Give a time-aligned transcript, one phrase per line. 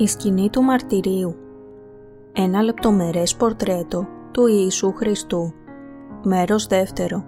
[0.00, 1.36] Η σκηνή του μαρτυρίου
[2.32, 5.52] Ένα λεπτομερές πορτρέτο του Ιησού Χριστού.
[6.22, 7.24] Μέρος δεύτερο.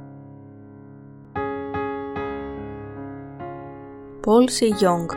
[4.20, 5.08] Πολ Σι Γιόγκ.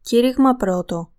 [0.00, 1.10] Κήρυγμα πρώτο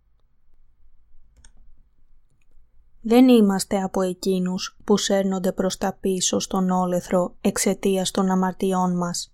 [3.02, 9.34] Δεν είμαστε από εκείνους που σέρνονται προς τα πίσω στον όλεθρο εξαιτίας των αμαρτιών μας.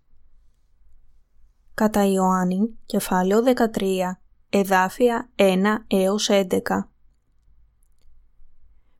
[1.73, 6.89] Κατά Ιωάννη, κεφάλαιο 13, εδάφια 1 έως 11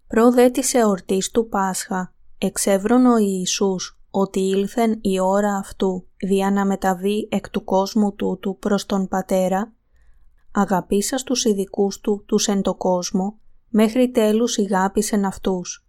[0.08, 6.66] Προδέ της εορτής του Πάσχα, εξεύρων ο Ιησούς ότι ήλθεν η ώρα αυτού δια να
[6.66, 9.74] μεταβεί εκ του κόσμου τούτου προς τον Πατέρα,
[10.52, 13.40] αγαπήσας τους ειδικούς του τους εν το κόσμο,
[13.80, 15.88] μέχρι τέλους ηγάπησεν αυτούς.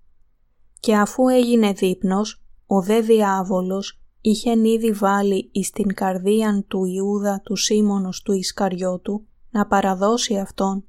[0.81, 7.41] Και αφού έγινε δείπνος, ο δε διάβολος είχε ήδη βάλει εις την καρδίαν του Ιούδα
[7.45, 10.85] του Σίμωνος του Ισκαριώτου να παραδώσει αυτόν.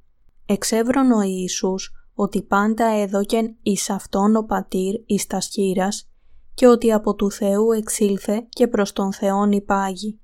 [0.46, 6.10] Εξεύρων ο Ιησούς ότι πάντα έδωκεν εις αυτόν ο πατήρ εις τας σχήρας
[6.54, 10.20] και ότι από του Θεού εξήλθε και προς τον Θεόν υπάγει.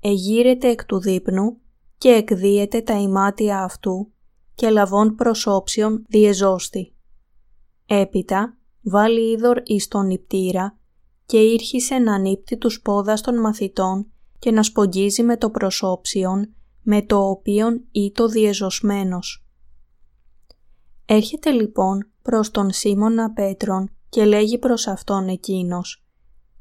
[0.00, 1.56] Εγείρεται εκ του δείπνου
[1.98, 4.12] και εκδίεται τα ημάτια αυτού
[4.58, 6.94] και λαβών προσώψεων διεζώστη.
[7.86, 10.78] Έπειτα βάλει είδωρ εις τον νηπτήρα
[11.26, 17.02] και ήρχισε να νύπτει τους πόδας των μαθητών και να σπογγίζει με το προσώψιον με
[17.02, 19.46] το οποίον ήτο διεζωσμένος.
[21.06, 26.04] Έρχεται λοιπόν προς τον Σίμωνα Πέτρον και λέγει προς αυτόν εκείνος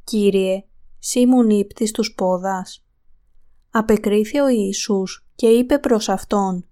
[0.03, 0.65] «Κύριε,
[0.99, 2.85] σύ μου νύπτεις τους πόδας».
[3.71, 6.67] Απεκρίθη ο Ιησούς και είπε προς αυτόν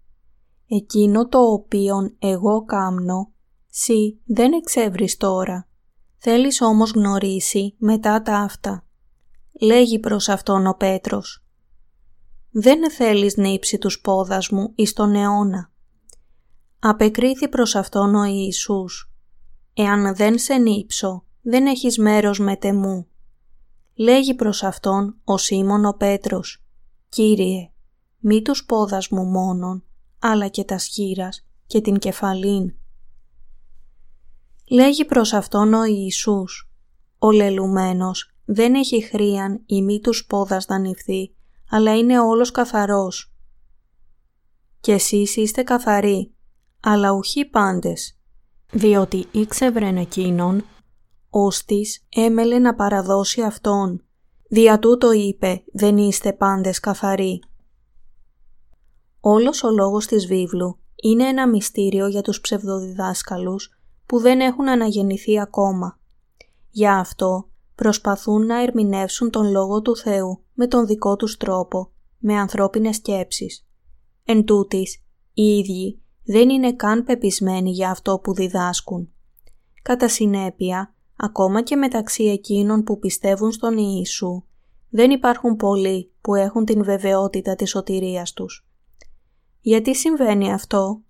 [0.68, 3.32] Εκείνο το οποίον εγώ κάμνω,
[3.70, 5.68] σύ δεν εξεύρεις τώρα.
[6.18, 8.86] Θέλεις όμως γνωρίσει μετά τα αυτά.
[9.62, 11.46] Λέγει προς αυτόν ο Πέτρος.
[12.52, 15.72] Δεν θέλεις νύψει τους πόδας μου εις τον αιώνα.
[16.80, 19.14] Απεκρίθη προς αυτόν ο Ιησούς.
[19.74, 23.08] Εάν δεν σε νύψω, δεν έχεις μέρος με τεμού.
[23.96, 26.66] Λέγει προς αυτόν ο Σίμων ο Πέτρος.
[27.10, 27.72] Κύριε,
[28.20, 29.85] μη τους πόδας μου μόνον,
[30.20, 32.74] αλλά και τα σχήρας και την κεφαλήν.
[34.70, 36.70] Λέγει προς αυτόν ο Ιησούς,
[37.20, 41.36] ο λελουμένος δεν έχει χρίαν ή μη τους πόδας δανειφθεί,
[41.70, 43.34] αλλά είναι όλος καθαρός.
[44.80, 46.34] Και εσείς είστε καθαροί,
[46.80, 48.20] αλλά ουχοί πάντες,
[48.72, 50.66] διότι ήξευρεν εκείνον,
[51.30, 54.04] ώστις έμελε να παραδώσει αυτόν.
[54.50, 57.40] Δια τούτο είπε, δεν είστε πάντες καθαροί.
[59.28, 63.70] Όλος ο λόγος της βίβλου είναι ένα μυστήριο για τους ψευδοδιδάσκαλους
[64.06, 66.00] που δεν έχουν αναγεννηθεί ακόμα.
[66.70, 72.34] Για αυτό προσπαθούν να ερμηνεύσουν τον Λόγο του Θεού με τον δικό τους τρόπο, με
[72.36, 73.68] ανθρώπινες σκέψεις.
[74.26, 75.04] Εν τούτης,
[75.34, 79.12] οι ίδιοι δεν είναι καν πεπισμένοι για αυτό που διδάσκουν.
[79.82, 84.44] Κατά συνέπεια, ακόμα και μεταξύ εκείνων που πιστεύουν στον Ιησού,
[84.90, 88.66] δεν υπάρχουν πολλοί που έχουν την βεβαιότητα της σωτηρίας τους.
[89.68, 91.02] Γιατί συμβαίνει αυτό;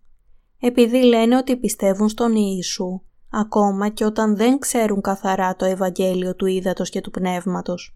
[0.60, 6.46] Επειδή λένε ότι πιστεύουν στον Ιησού, ακόμα και όταν δεν ξέρουν καθαρά το Ευαγγέλιο του
[6.46, 7.96] Ήδατος και του Πνεύματος.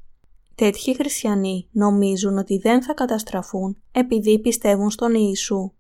[0.56, 5.72] Τέτοιοι χριστιανοί νομίζουν ότι δεν θα καταστραφούν επειδή πιστεύουν στον Ιησού.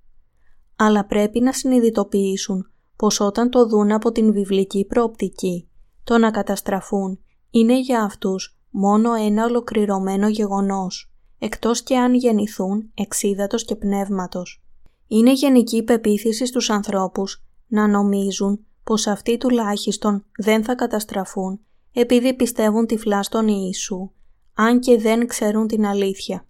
[0.75, 5.69] Αλλά πρέπει να συνειδητοποιήσουν πως όταν το δουν από την βιβλική προοπτική,
[6.03, 7.19] το να καταστραφούν
[7.49, 14.63] είναι για αυτούς μόνο ένα ολοκληρωμένο γεγονός, εκτός και αν γεννηθούν εξίδατος και πνεύματος.
[15.11, 21.59] Είναι γενική πεποίθηση στους ανθρώπους να νομίζουν πως αυτοί τουλάχιστον δεν θα καταστραφούν
[21.93, 24.11] επειδή πιστεύουν τυφλά στον Ιησού,
[24.53, 26.45] αν και δεν ξέρουν την αλήθεια.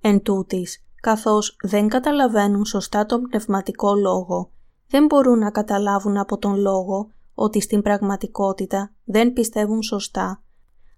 [0.00, 4.50] Εν τούτης, καθώς δεν καταλαβαίνουν σωστά τον πνευματικό λόγο,
[4.86, 10.42] δεν μπορούν να καταλάβουν από τον λόγο ότι στην πραγματικότητα δεν πιστεύουν σωστά,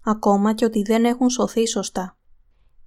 [0.04, 2.16] ακόμα και ότι δεν έχουν σωθεί σωστά.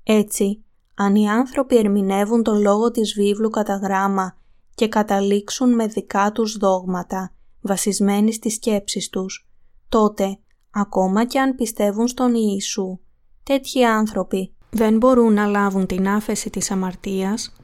[0.03, 0.64] Έτσι,
[0.95, 4.37] αν οι άνθρωποι ερμηνεύουν τον λόγο της βίβλου κατά γράμμα
[4.75, 9.47] και καταλήξουν με δικά τους δόγματα, βασισμένοι στις σκέψεις τους,
[9.89, 10.39] τότε,
[10.71, 12.99] ακόμα και αν πιστεύουν στον Ιησού,
[13.43, 17.55] τέτοιοι άνθρωποι δεν μπορούν να λάβουν την άφεση της αμαρτίας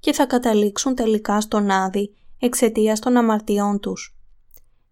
[0.00, 4.16] και θα καταλήξουν τελικά στον Άδη εξαιτίας των αμαρτιών τους.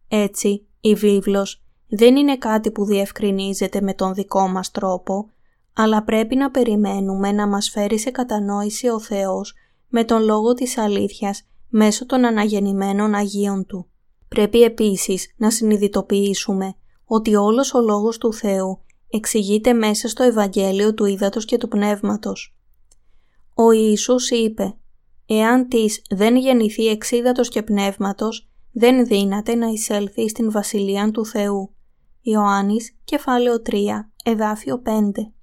[0.09, 5.31] Έτσι, η βίβλος δεν είναι κάτι που διευκρινίζεται με τον δικό μας τρόπο,
[5.79, 9.55] αλλά πρέπει να περιμένουμε να μας φέρει σε κατανόηση ο Θεός
[9.89, 13.91] με τον λόγο της αλήθειας μέσω των αναγεννημένων Αγίων Του.
[14.29, 16.75] Πρέπει επίσης να συνειδητοποιήσουμε
[17.05, 18.81] ότι όλος ο Λόγος του Θεού
[19.11, 22.57] εξηγείται μέσα στο Ευαγγέλιο του Ήδατος και του Πνεύματος.
[23.55, 24.77] Ο Ιησούς είπε
[25.27, 31.71] «Εάν της δεν γεννηθεί εξίδατος και πνεύματος, δεν δύναται να εισέλθει στην Βασιλεία του Θεού».
[32.21, 35.36] Ιωάννης, κεφάλαιο 3, εδάφιο 5.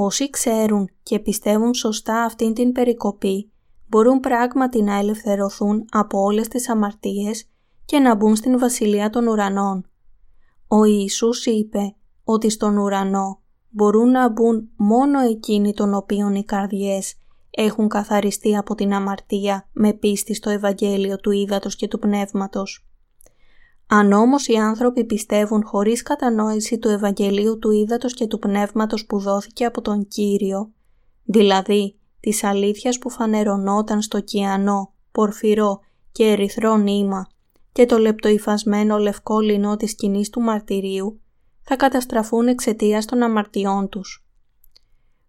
[0.00, 3.50] Όσοι ξέρουν και πιστεύουν σωστά αυτήν την περικοπή,
[3.86, 7.48] μπορούν πράγματι να ελευθερωθούν από όλες τις αμαρτίες
[7.84, 9.86] και να μπουν στην Βασιλεία των Ουρανών.
[10.68, 17.14] Ο Ιησούς είπε ότι στον ουρανό μπορούν να μπουν μόνο εκείνοι των οποίων οι καρδιές
[17.50, 22.87] έχουν καθαριστεί από την αμαρτία με πίστη στο Ευαγγέλιο του Ήδατος και του Πνεύματος.
[23.90, 29.18] Αν όμως οι άνθρωποι πιστεύουν χωρίς κατανόηση του Ευαγγελίου του Ήδατος και του Πνεύματος που
[29.18, 30.72] δόθηκε από τον Κύριο,
[31.24, 35.80] δηλαδή της αλήθειας που φανερωνόταν στο κιανό, πορφυρό
[36.12, 37.28] και ερυθρό νήμα
[37.72, 41.20] και το λεπτοϊφασμένο λευκό λινό της σκηνής του μαρτυρίου,
[41.62, 44.26] θα καταστραφούν εξαιτίας των αμαρτιών τους.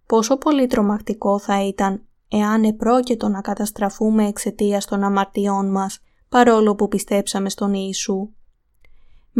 [0.05, 6.87] Πόσο πολύ τρομακτικό θα ήταν εάν επρόκειτο να καταστραφούμε εξαιτίας των αμαρτιών μας παρόλο που
[6.87, 8.29] πιστέψαμε στον Ιησού.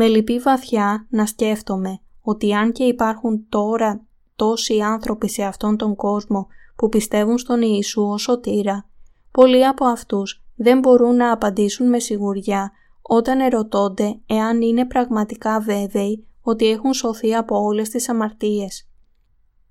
[0.01, 4.06] Με λυπεί βαθιά να σκέφτομαι ότι αν και υπάρχουν τώρα
[4.36, 8.90] τόσοι άνθρωποι σε αυτόν τον κόσμο που πιστεύουν στον Ιησού ως σωτήρα,
[9.31, 16.28] πολλοί από αυτούς δεν μπορούν να απαντήσουν με σιγουριά όταν ερωτώνται εάν είναι πραγματικά βέβαιοι
[16.42, 18.90] ότι έχουν σωθεί από όλες τις αμαρτίες.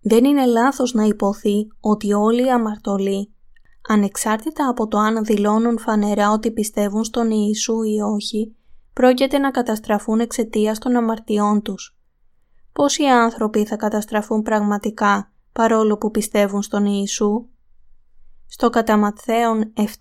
[0.01, 3.33] Δεν είναι λάθος να υποθεί ότι όλοι οι αμαρτωλοί,
[3.89, 8.53] ανεξάρτητα από το αν δηλώνουν φανερά ότι πιστεύουν στον Ιησού ή όχι,
[8.99, 11.99] πρόκειται να καταστραφούν εξαιτίας των αμαρτιών τους.
[12.73, 17.47] Πόσοι άνθρωποι θα καταστραφούν πραγματικά παρόλο που πιστεύουν στον Ιησού;
[18.47, 19.13] Στο κατά
[19.75, 19.93] 7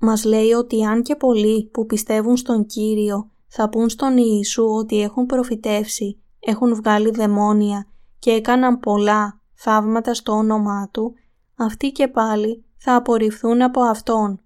[0.00, 5.02] μας λέει ότι αν και πολλοί που πιστεύουν στον Κύριο θα πούν στον Ιησού ότι
[5.02, 7.86] έχουν προφητεύσει, έχουν βγάλει δαιμόνια
[8.18, 11.14] και έκαναν πολλά θαύματα στο όνομά Του,
[11.56, 14.40] αυτοί και πάλι θα απορριφθούν από Αυτόν.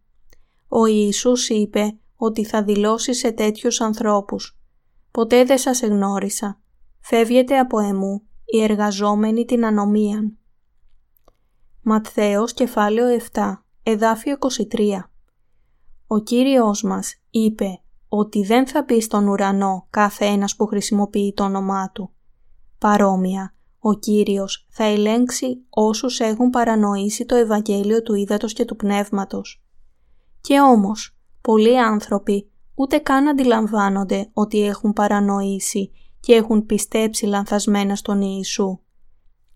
[0.68, 4.58] Ο Ιησούς είπε ότι θα δηλώσει σε τέτοιους ανθρώπους
[5.10, 6.60] «Ποτέ δεν σας εγνώρισα.
[7.00, 10.38] Φεύγετε από εμού, οι εργαζόμενοι την ανομίαν».
[11.82, 14.36] Ματθαίος κεφάλαιο 7, εδάφιο
[14.72, 15.10] 23
[16.06, 21.44] Ο Κύριος μας είπε ότι δεν θα μπει στον ουρανό κάθε ένας που χρησιμοποιεί το
[21.44, 22.12] όνομά Του.
[22.78, 29.64] Παρόμοια, ο Κύριος θα ελέγξει όσους έχουν παρανοήσει το Ευαγγέλιο του Ήδατος και του Πνεύματος.
[30.40, 35.90] Και όμως, πολλοί άνθρωποι ούτε καν αντιλαμβάνονται ότι έχουν παρανοήσει
[36.20, 38.78] και έχουν πιστέψει λανθασμένα στον Ιησού.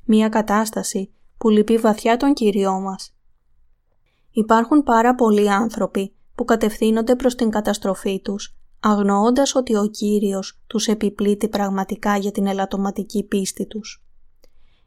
[0.05, 3.15] Μία κατάσταση που λυπεί βαθιά τον Κύριό μας.
[4.31, 10.87] Υπάρχουν πάρα πολλοί άνθρωποι που κατευθύνονται προς την καταστροφή τους, αγνοώντας ότι ο Κύριος τους
[10.87, 14.05] επιπλήττει πραγματικά για την ελαττωματική πίστη τους.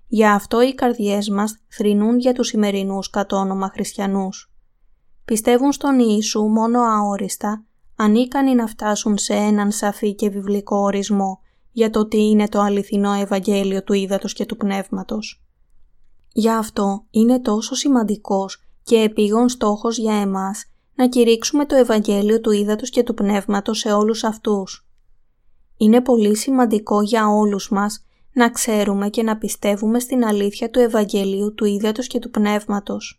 [0.07, 4.49] Γι' αυτό οι καρδιές μας θρηνούν για τους σημερινούς κατ' όνομα χριστιανούς.
[5.30, 7.64] Πιστεύουν στον Ιησού μόνο αόριστα,
[7.96, 11.40] ανίκανοι να φτάσουν σε έναν σαφή και βιβλικό ορισμό
[11.72, 15.44] για το τι είναι το αληθινό Ευαγγέλιο του Ήδατος και του Πνεύματος.
[16.34, 20.66] Γι' αυτό είναι τόσο σημαντικός και επίγον στόχος για εμάς
[20.96, 24.88] να κηρύξουμε το Ευαγγέλιο του Ήδατος και του Πνεύματος σε όλους αυτούς.
[25.78, 31.54] Είναι πολύ σημαντικό για όλους μας να ξέρουμε και να πιστεύουμε στην αλήθεια του Ευαγγελίου
[31.54, 33.19] του Ήδατος και του Πνεύματος.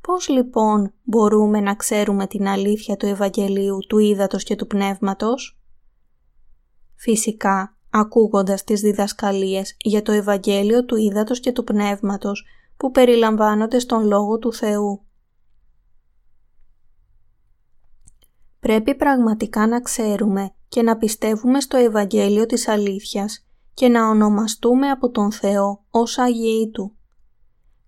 [0.00, 5.60] Πώς λοιπόν μπορούμε να ξέρουμε την αλήθεια του Ευαγγελίου του Ήδατος και του Πνεύματος;
[6.94, 12.44] Φυσικά, ακούγοντας τις διδασκαλίες για το Ευαγγέλιο του Ήδατος και του Πνεύματος
[12.76, 15.04] που περιλαμβάνονται στον Λόγο του Θεού.
[18.60, 25.10] Πρέπει πραγματικά να ξέρουμε και να πιστεύουμε στο Ευαγγέλιο της αλήθειας και να ονομαστούμε από
[25.10, 26.96] τον Θεό ως Αγίοι Του.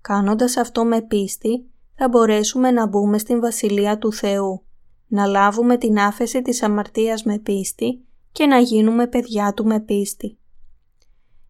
[0.01, 4.63] Κάνοντας αυτό με πίστη, θα μπορέσουμε να μπούμε στην Βασιλεία του Θεού,
[5.07, 10.39] να λάβουμε την άφεση της αμαρτίας με πίστη και να γίνουμε παιδιά Του με πίστη.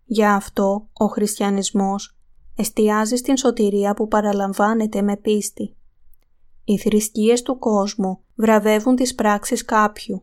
[0.04, 2.16] Γι' αυτό ο χριστιανισμός
[2.56, 5.76] εστιάζει στην σωτηρία που παραλαμβάνεται με πίστη.
[6.64, 10.22] Οι θρησκείες του κόσμου βραβεύουν τις πράξεις κάποιου,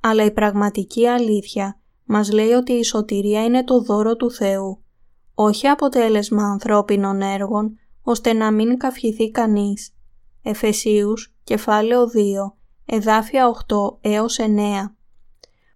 [0.00, 4.82] αλλά η πραγματική αλήθεια μας λέει ότι η σωτηρία είναι το δώρο του Θεού,
[5.34, 9.94] όχι αποτέλεσμα ανθρώπινων έργων, ώστε να μην καυχηθεί κανείς.
[10.42, 14.96] Εφεσίους, κεφάλαιο 2, εδάφια 8 έως 9.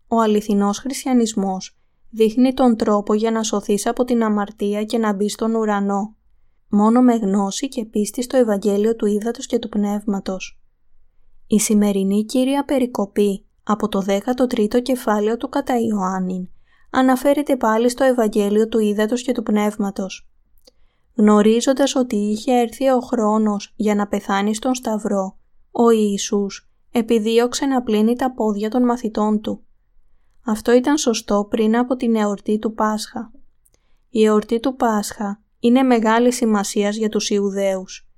[0.08, 1.78] Ο αληθινός χριστιανισμός
[2.10, 6.16] δείχνει τον τρόπο για να σωθείς από την αμαρτία και να μπεις στον ουρανό
[6.68, 10.60] μόνο με γνώση και πίστη στο Ευαγγέλιο του Ήδατος και του Πνεύματος.
[11.46, 16.48] Η σημερινή Κύρια Περικοπή από το 13ο κεφάλαιο του κατά Ιωάννην,
[16.90, 20.28] αναφέρεται πάλι στο Ευαγγέλιο του Ήδατος και του Πνεύματος.
[21.16, 25.38] Γνωρίζοντας ότι είχε έρθει ο χρόνος για να πεθάνει στον Σταυρό,
[25.70, 29.60] ο Ιησούς επιδίωξε να πλύνει τα πόδια των μαθητών του.
[30.44, 33.32] Αυτό ήταν σωστό πριν από την εορτή του Πάσχα.
[34.08, 38.08] Η εορτή του Πάσχα είναι μεγάλη σημασίας για τους Ιουδαίους.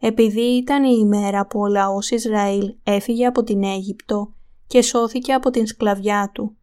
[0.00, 4.32] Επειδή ήταν η ημέρα που ο λαός Ισραήλ έφυγε από την Αίγυπτο
[4.66, 6.56] και σώθηκε από την σκλαβιά του,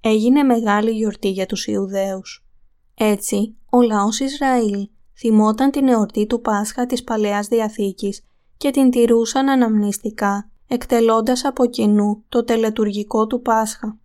[0.00, 2.46] έγινε μεγάλη γιορτή για τους Ιουδαίους.
[2.94, 8.22] Έτσι, ο λαός Ισραήλ θυμόταν την εορτή του Πάσχα της Παλαιάς Διαθήκης
[8.56, 13.98] και την τηρούσαν αναμνηστικά, εκτελώντας από κοινού το τελετουργικό του Πάσχα.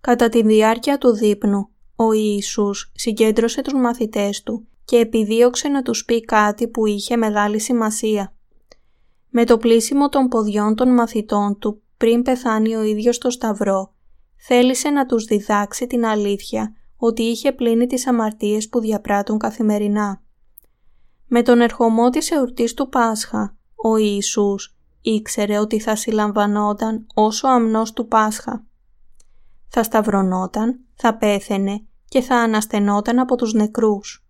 [0.00, 6.04] Κατά τη διάρκεια του δείπνου, ο Ιησούς συγκέντρωσε τους μαθητές του και επιδίωξε να τους
[6.04, 8.32] πει κάτι που είχε μεγάλη σημασία.
[9.28, 13.94] Με το πλήσιμο των ποδιών των μαθητών του πριν πεθάνει ο ίδιος στο Σταυρό,
[14.36, 20.22] θέλησε να τους διδάξει την αλήθεια ότι είχε πλύνει τις αμαρτίες που διαπράττουν καθημερινά.
[21.26, 27.92] Με τον ερχομό της εορτής του Πάσχα, ο Ιησούς ήξερε ότι θα συλλαμβανόταν όσο αμνός
[27.92, 28.66] του Πάσχα.
[29.68, 34.26] Θα σταυρωνόταν, θα πέθαινε και θα αναστενόταν από τους νεκρούς.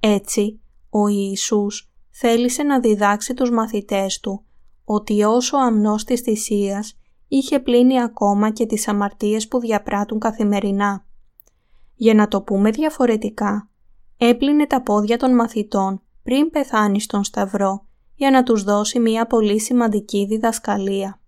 [0.00, 4.44] Έτσι, ο Ιησούς θέλησε να διδάξει τους μαθητές του
[4.84, 11.06] ότι όσο αμνός της θυσίας είχε πλύνει ακόμα και τις αμαρτίες που διαπράττουν καθημερινά.
[11.94, 13.68] Για να το πούμε διαφορετικά,
[14.16, 19.60] έπλυνε τα πόδια των μαθητών πριν πεθάνει στον Σταυρό για να τους δώσει μία πολύ
[19.60, 21.20] σημαντική διδασκαλία.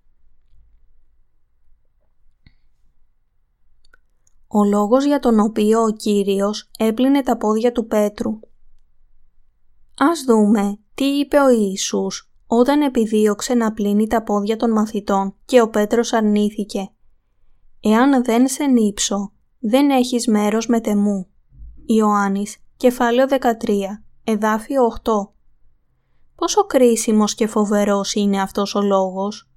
[4.47, 8.39] Ο λόγος για τον οποίο ο Κύριος έπλυνε τα πόδια του Πέτρου.
[9.99, 15.61] Ας δούμε τι είπε ο Ιησούς όταν επιδίωξε να πλύνει τα πόδια των μαθητών και
[15.61, 16.91] ο Πέτρος αρνήθηκε.
[17.81, 19.33] «Εάν δεν σε νύψω,
[19.67, 21.27] δεν έχεις μέρος με τεμού».
[21.87, 25.33] Ιωάννης, κεφάλαιο 13, εδάφιο 8.
[26.35, 29.51] Πόσο κρίσιμος και φοβερός είναι αυτός ο λόγος.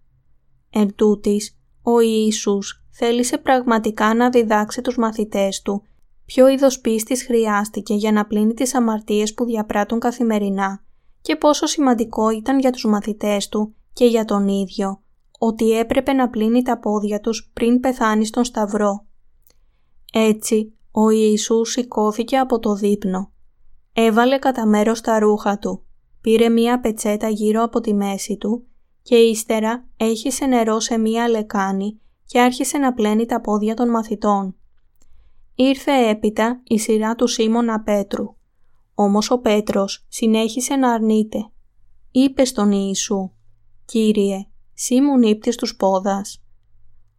[0.69, 5.83] Εν τούτης, ο Ιησούς θέλησε πραγματικά να διδάξει τους μαθητές του
[6.27, 10.83] ποιο είδος πίστης χρειάστηκε για να πλύνει τις αμαρτίες που διαπράττουν καθημερινά
[11.21, 15.01] και πόσο σημαντικό ήταν για τους μαθητές του και για τον ίδιο
[15.39, 19.06] ότι έπρεπε να πλύνει τα πόδια τους πριν πεθάνει στον Σταυρό.
[20.19, 23.31] Έτσι, ο Ιησούς σηκώθηκε από το δείπνο.
[23.93, 25.83] Έβαλε κατά μέρος τα ρούχα του,
[26.21, 28.67] πήρε μία πετσέτα γύρω από τη μέση του
[29.01, 34.55] και ύστερα έχισε νερό σε μία λεκάνη και άρχισε να πλένει τα πόδια των μαθητών.
[35.55, 38.35] Ήρθε έπειτα η σειρά του Σίμωνα Πέτρου.
[38.93, 41.51] Όμως ο Πέτρος συνέχισε να αρνείται.
[42.11, 43.31] Είπε στον Ιησού
[43.85, 46.41] «Κύριε, σύ μου νύπτεις τους πόδας».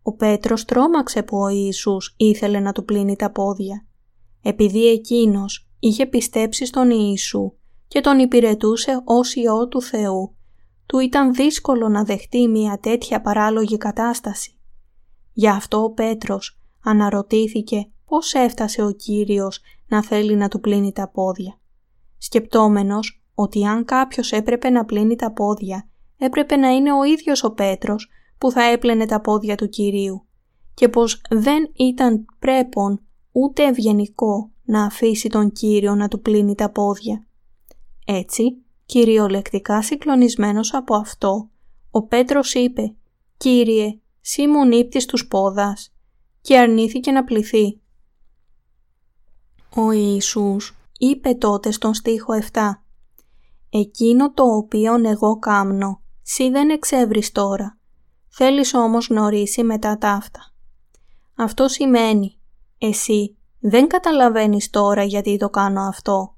[0.08, 3.86] Ο Πέτρος τρόμαξε που ο Ιησούς ήθελε να του πλύνει τα πόδια.
[4.42, 7.52] Επειδή εκείνος είχε πιστέψει στον Ιησού
[7.88, 10.36] και τον υπηρετούσε ως Υιό του Θεού,
[10.86, 14.58] του ήταν δύσκολο να δεχτεί μια τέτοια παράλογη κατάσταση.
[15.32, 21.08] Γι' αυτό ο Πέτρος αναρωτήθηκε πώς έφτασε ο Κύριος να θέλει να του πλύνει τα
[21.08, 21.60] πόδια.
[22.18, 25.88] Σκεπτόμενος ότι αν κάποιος έπρεπε να πλύνει τα πόδια,
[26.18, 30.26] έπρεπε να είναι ο ίδιος ο Πέτρος που θα έπλαινε τα πόδια του Κυρίου
[30.74, 33.00] και πως δεν ήταν πρέπον
[33.32, 37.26] ούτε ευγενικό να αφήσει τον Κύριο να του πλύνει τα πόδια.
[38.04, 41.50] Έτσι, κυριολεκτικά συγκλονισμένος από αυτό,
[41.90, 42.94] ο Πέτρος είπε
[43.36, 45.92] «Κύριε, σύ μου νύπτεις τους πόδας»
[46.40, 47.80] και αρνήθηκε να πληθεί.
[49.74, 52.60] Ο Ιησούς είπε τότε στον στίχο 7
[53.70, 57.77] «Εκείνο το οποίον εγώ κάμνω, σύ δεν εξεύρεις τώρα,
[58.38, 60.52] θέλεις όμως γνωρίσει μετά ταύτα».
[61.36, 62.38] Αυτό σημαίνει
[62.78, 66.34] «Εσύ δεν καταλαβαίνεις τώρα γιατί το κάνω αυτό,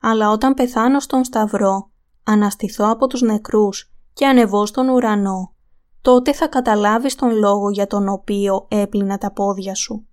[0.00, 1.90] αλλά όταν πεθάνω στον Σταυρό,
[2.24, 5.54] αναστηθώ από τους νεκρούς και ανεβώ στον ουρανό,
[6.02, 10.06] τότε θα καταλάβεις τον λόγο για τον οποίο έπλυνα τα πόδια σου.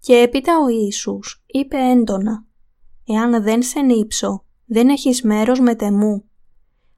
[0.00, 2.44] Και έπειτα ο Ιησούς είπε έντονα
[3.06, 6.24] «Εάν δεν σε νύψω, δεν έχεις μέρος με τεμού».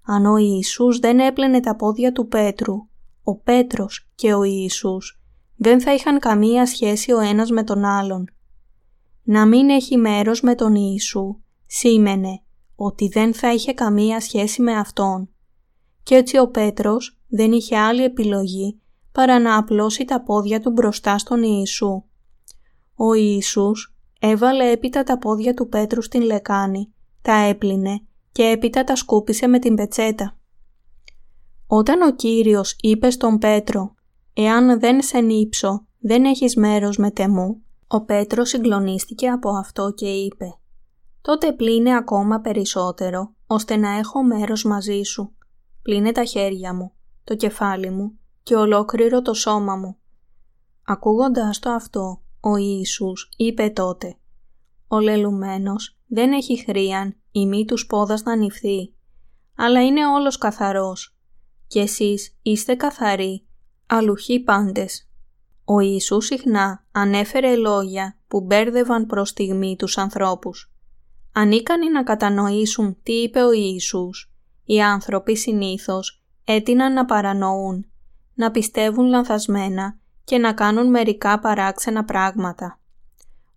[0.07, 2.75] Αν ο Ιησούς δεν έπλαινε τα πόδια του Πέτρου,
[3.29, 5.21] ο Πέτρος και ο Ιησούς
[5.57, 8.31] δεν θα είχαν καμία σχέση ο ένας με τον άλλον.
[9.23, 12.43] Να μην έχει μέρος με τον Ιησού σήμαινε
[12.77, 15.29] ότι δεν θα είχε καμία σχέση με Αυτόν.
[16.03, 18.81] Και έτσι ο Πέτρος δεν είχε άλλη επιλογή
[19.13, 22.03] παρά να απλώσει τα πόδια του μπροστά στον Ιησού.
[22.95, 28.01] Ο Ιησούς έβαλε έπειτα τα πόδια του Πέτρου στην λεκάνη, τα έπλυνε
[28.33, 30.39] και έπειτα τα σκούπισε με την πετσέτα.
[31.69, 33.95] Όταν ο Κύριος είπε στον Πέτρο
[34.35, 37.63] «Εάν δεν σε νύψω, δεν έχεις μέρος με τεμού».
[37.87, 40.59] Ο Πέτρος συγκλονίστηκε από αυτό και είπε
[41.21, 45.35] «Τότε πλύνε ακόμα περισσότερο, ώστε να έχω μέρος μαζί σου.
[45.83, 46.93] Πλύνε τα χέρια μου,
[47.25, 49.97] το κεφάλι μου και ολόκληρο το σώμα μου».
[50.85, 54.17] Ακούγοντας το αυτό, ο Ιησούς είπε τότε
[54.89, 58.95] «Ο λελουμένος δεν έχει χρίαν η μη τους πόδας να ανοιχθεί,
[59.57, 61.16] αλλά είναι όλος καθαρός.
[61.67, 63.47] Και εσείς είστε καθαροί,
[63.87, 65.09] αλουχοί πάντες».
[65.65, 70.73] Ο Ιησούς συχνά ανέφερε λόγια που μπέρδευαν προς στιγμή τους ανθρώπους.
[71.33, 74.33] Ανίκανοι να κατανοήσουν τι είπε ο Ιησούς,
[74.65, 77.87] οι άνθρωποι συνήθως έτειναν να παρανοούν,
[78.35, 82.81] να πιστεύουν λανθασμένα και να κάνουν μερικά παράξενα πράγματα.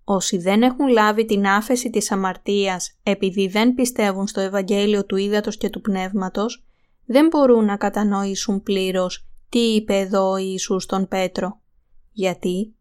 [0.04, 5.58] Όσοι δεν έχουν λάβει την άφεση της αμαρτίας επειδή δεν πιστεύουν στο Ευαγγέλιο του Ήδατος
[5.58, 6.66] και του Πνεύματος,
[7.12, 11.60] δεν μπορούν να κατανοήσουν πλήρως τι είπε εδώ ο Ιησούς τον Πέτρο.
[12.12, 12.76] Γιατί;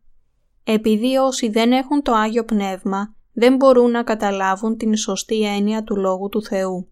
[0.64, 5.96] Επειδή όσοι δεν έχουν το Άγιο Πνεύμα δεν μπορούν να καταλάβουν την σωστή έννοια του
[5.96, 6.88] Λόγου του Θεού.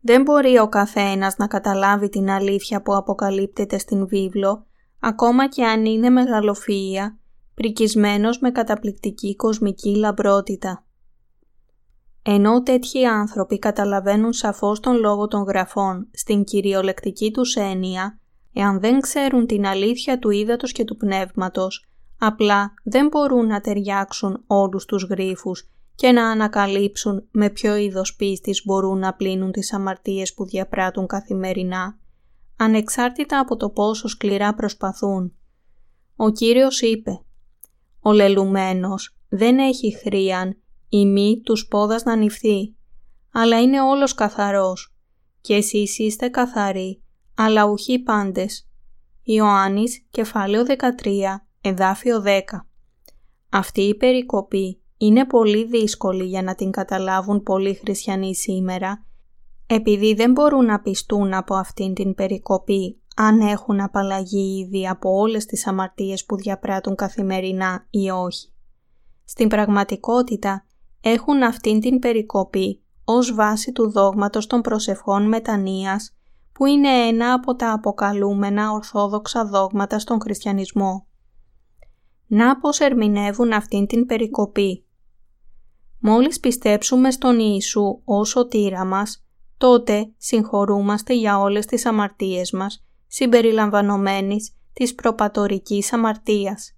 [0.00, 4.66] Δεν μπορεί ο καθένας να καταλάβει την αλήθεια που αποκαλύπτεται στην βίβλο,
[5.00, 7.16] ακόμα και αν είναι μεγαλοφυΐα,
[7.54, 10.84] πρικισμένος με καταπληκτική κοσμική λαμπρότητα.
[12.32, 18.20] Ενώ τέτοιοι άνθρωποι καταλαβαίνουν σαφώς τον λόγο των γραφών στην κυριολεκτική τους έννοια,
[18.52, 24.44] εάν δεν ξέρουν την αλήθεια του ύδατος και του πνεύματος, απλά δεν μπορούν να ταιριάξουν
[24.46, 30.34] όλους τους γρίφους και να ανακαλύψουν με ποιο είδος πίστης μπορούν να πλύνουν τις αμαρτίες
[30.34, 31.98] που διαπράττουν καθημερινά,
[32.56, 35.34] ανεξάρτητα από το πόσο σκληρά προσπαθούν.
[36.16, 37.24] Ο Κύριος είπε
[38.00, 40.56] «Ο λελουμένος δεν έχει χρίαν
[40.90, 42.74] ή μη τους πόδας να νυφθεί,
[43.32, 44.94] αλλά είναι όλος καθαρός
[45.40, 47.02] και εσείς είστε καθαροί,
[47.34, 48.64] αλλά ουχοί πάντες».
[49.22, 52.66] Ιωάννης, κεφάλαιο 13, εδάφιο 10.
[53.50, 59.04] Αυτή η περικοπή είναι πολύ δύσκολη για να την καταλάβουν πολλοί χριστιανοί σήμερα,
[59.66, 65.46] επειδή δεν μπορούν να πιστούν από αυτήν την περικοπή αν έχουν απαλλαγή ήδη από όλες
[65.46, 68.52] τις αμαρτίες που διαπράττουν καθημερινά ή όχι.
[69.24, 70.66] Στην πραγματικότητα
[71.00, 76.14] έχουν αυτήν την περικοπή ως βάση του δόγματος των προσευχών μετανοίας
[76.52, 81.06] που είναι ένα από τα αποκαλούμενα ορθόδοξα δόγματα στον χριστιανισμό.
[82.26, 84.84] Να πως ερμηνεύουν αυτήν την περικοπή.
[85.98, 89.24] Μόλις πιστέψουμε στον Ιησού ως σωτήρα μας,
[89.56, 96.74] τότε συγχωρούμαστε για όλες τις αμαρτίες μας, συμπεριλαμβανομένης της προπατορικής αμαρτίας.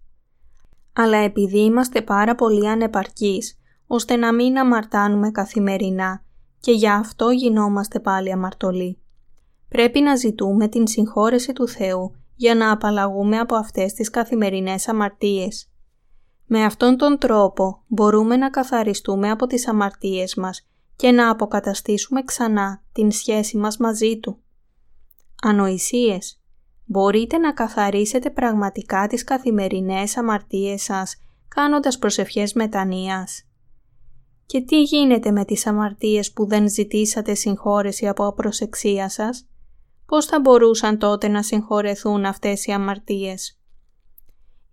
[0.93, 3.62] Αλλά επειδή είμαστε πάρα πολύ ανεπαρκείς,
[3.95, 6.25] ώστε να μην αμαρτάνουμε καθημερινά
[6.61, 8.99] και για αυτό γινόμαστε πάλι αμαρτωλοί.
[9.69, 15.71] Πρέπει να ζητούμε την συγχώρεση του Θεού για να απαλλαγούμε από αυτές τις καθημερινές αμαρτίες.
[16.47, 22.83] Με αυτόν τον τρόπο μπορούμε να καθαριστούμε από τις αμαρτίες μας και να αποκαταστήσουμε ξανά
[22.93, 24.39] την σχέση μας μαζί Του.
[25.43, 26.41] Ανοησίες.
[26.85, 31.17] Μπορείτε να καθαρίσετε πραγματικά τις καθημερινές αμαρτίες σας
[31.49, 33.47] κάνοντας προσευχές μετανοίας.
[34.53, 39.49] Και τι γίνεται με τις αμαρτίες που δεν ζητήσατε συγχώρεση από απροσεξία σας;
[40.07, 43.61] Πώς θα μπορούσαν τότε να συγχωρεθούν αυτές οι αμαρτίες;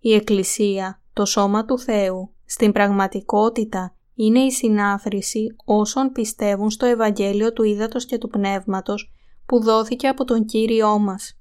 [0.00, 7.52] Η Εκκλησία, το Σώμα του Θεού, στην πραγματικότητα είναι η συνάθρηση όσων πιστεύουν στο Ευαγγέλιο
[7.52, 9.12] του Ήδατος και του Πνεύματος
[9.46, 11.40] που δόθηκε από τον Κύριό μας.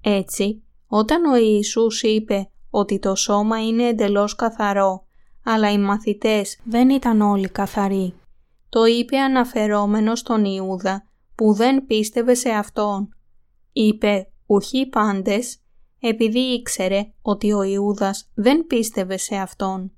[0.00, 5.03] Έτσι, όταν ο Ιησούς είπε ότι το σώμα είναι εντελώς καθαρό,
[5.44, 8.14] αλλά οι μαθητές δεν ήταν όλοι καθαροί,
[8.68, 13.08] το είπε αναφερόμενος στον Ιούδα που δεν πίστευε σε Αυτόν.
[13.72, 15.58] Είπε «ουχοί πάντες»
[16.00, 19.92] επειδή ήξερε ότι ο Ιούδας δεν πίστευε σε Αυτόν.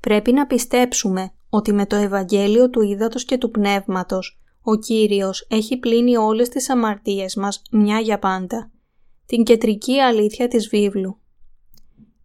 [0.00, 5.78] Πρέπει να πιστέψουμε ότι με το Ευαγγέλιο του Ήδατος και του Πνεύματος ο Κύριος έχει
[5.78, 8.70] πλύνει όλες τις αμαρτίες μας μια για πάντα.
[9.26, 11.18] Την κεντρική αλήθεια της βίβλου.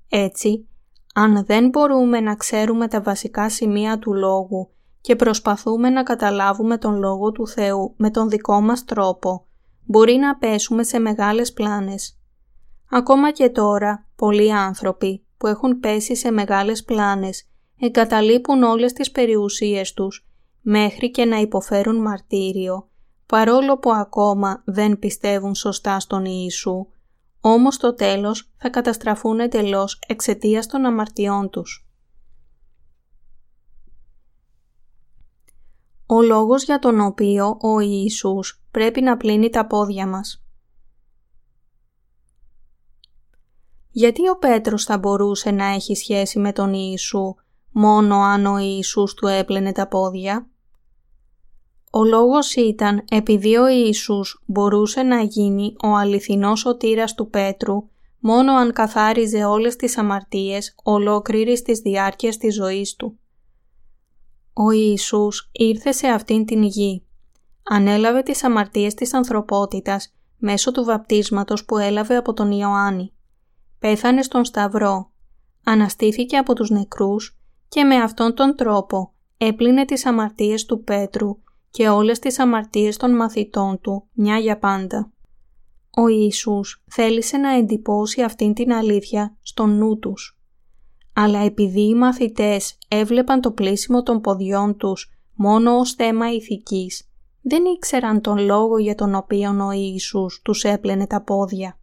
[0.09, 0.68] Έτσι,
[1.13, 4.69] αν δεν μπορούμε να ξέρουμε τα βασικά σημεία του Λόγου
[5.01, 9.45] και προσπαθούμε να καταλάβουμε τον Λόγο του Θεού με τον δικό μας τρόπο,
[9.85, 12.17] μπορεί να πέσουμε σε μεγάλες πλάνες.
[12.89, 17.47] Ακόμα και τώρα, πολλοί άνθρωποι που έχουν πέσει σε μεγάλες πλάνες
[17.79, 20.27] εγκαταλείπουν όλες τις περιουσίες τους
[20.61, 22.89] μέχρι και να υποφέρουν μαρτύριο,
[23.25, 26.87] παρόλο που ακόμα δεν πιστεύουν σωστά στον Ιησού,
[27.41, 31.89] όμως στο τέλος θα καταστραφούν εντελώς εξαιτίας των αμαρτιών τους.
[36.05, 40.43] Ο λόγος για τον οποίο ο Ιησούς πρέπει να πλύνει τα πόδια μας.
[43.91, 47.35] Γιατί ο Πέτρος θα μπορούσε να έχει σχέση με τον Ιησού
[47.71, 50.48] μόνο αν ο Ιησούς του έπλαινε τα πόδια;
[51.91, 58.53] Ο λόγος ήταν επειδή ο Ιησούς μπορούσε να γίνει ο αληθινός σωτήρας του Πέτρου μόνο
[58.53, 63.19] αν καθάριζε όλες τις αμαρτίες ολόκληρης της διάρκειας της ζωής του.
[64.53, 67.03] Ο Ιησούς ήρθε σε αυτήν την γη.
[67.63, 73.13] Ανέλαβε τις αμαρτίες της ανθρωπότητας μέσω του βαπτίσματος που έλαβε από τον Ιωάννη.
[73.79, 75.11] Πέθανε στον Σταυρό,
[75.63, 81.37] αναστήθηκε από τους νεκρούς και με αυτόν τον τρόπο έπλυνε τις αμαρτίες του Πέτρου
[81.71, 85.11] και όλες τις αμαρτίες των μαθητών του μια για πάντα.
[85.97, 90.39] Ο Ιησούς θέλησε να εντυπώσει αυτήν την αλήθεια στον νου τους.
[91.13, 97.09] Αλλά επειδή οι μαθητές έβλεπαν το πλήσιμο των ποδιών τους μόνο ως θέμα ηθικής,
[97.41, 101.79] δεν ήξεραν τον λόγο για τον οποίο ο Ιησούς τους έπλαινε τα πόδια.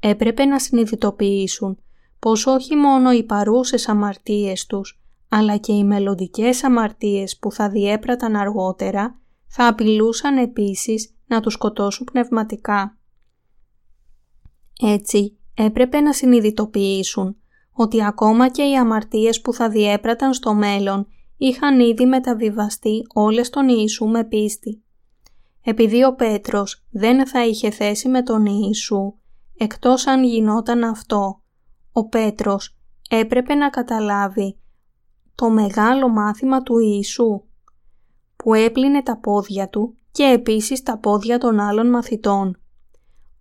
[0.00, 1.78] Έπρεπε να συνειδητοποιήσουν
[2.18, 5.01] πως όχι μόνο οι παρούσες αμαρτίες τους,
[5.34, 12.06] αλλά και οι μελλοντικές αμαρτίες που θα διέπραταν αργότερα, θα απειλούσαν επίσης να τους σκοτώσουν
[12.12, 12.98] πνευματικά.
[14.80, 17.36] Έτσι, έπρεπε να συνειδητοποιήσουν
[17.72, 23.68] ότι ακόμα και οι αμαρτίες που θα διέπραταν στο μέλλον είχαν ήδη μεταβιβαστεί όλες τον
[23.68, 24.82] Ιησού με πίστη.
[25.64, 29.14] Επειδή ο Πέτρος δεν θα είχε θέση με τον Ιησού,
[29.56, 31.42] εκτός αν γινόταν αυτό,
[31.92, 32.76] ο Πέτρος
[33.10, 34.56] έπρεπε να καταλάβει
[35.34, 37.42] το μεγάλο μάθημα του Ιησού,
[38.36, 42.56] που έπλυνε τα πόδια του και επίσης τα πόδια των άλλων μαθητών.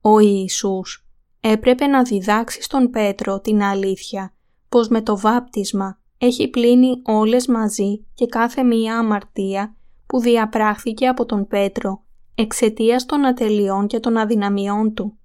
[0.01, 1.05] Ο Ιησούς
[1.39, 4.33] έπρεπε να διδάξει στον Πέτρο την αλήθεια
[4.69, 9.75] πως με το βάπτισμα έχει πλύνει όλες μαζί και κάθε μία αμαρτία
[10.07, 12.03] που διαπράχθηκε από τον Πέτρο
[12.35, 15.17] εξαιτίας των ατελειών και των αδυναμιών του.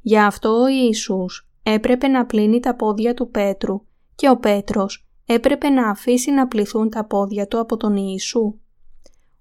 [0.00, 3.82] Γι' αυτό ο Ιησούς έπρεπε να πλύνει τα πόδια του Πέτρου
[4.14, 8.54] και ο Πέτρος έπρεπε να αφήσει να πληθούν τα πόδια του από τον Ιησού.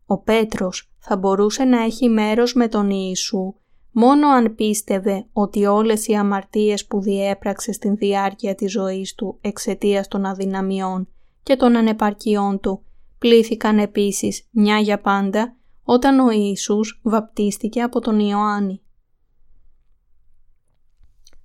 [0.05, 3.55] Ο Πέτρος θα μπορούσε να έχει μέρος με τον Ιησού
[3.91, 10.07] μόνο αν πίστευε ότι όλες οι αμαρτίες που διέπραξε στην διάρκεια της ζωής του εξαιτίας
[10.07, 11.07] των αδυναμιών
[11.43, 12.83] και των ανεπαρκειών του
[13.17, 18.81] πλήθηκαν επίσης μια για πάντα όταν ο Ιησούς βαπτίστηκε από τον Ιωάννη.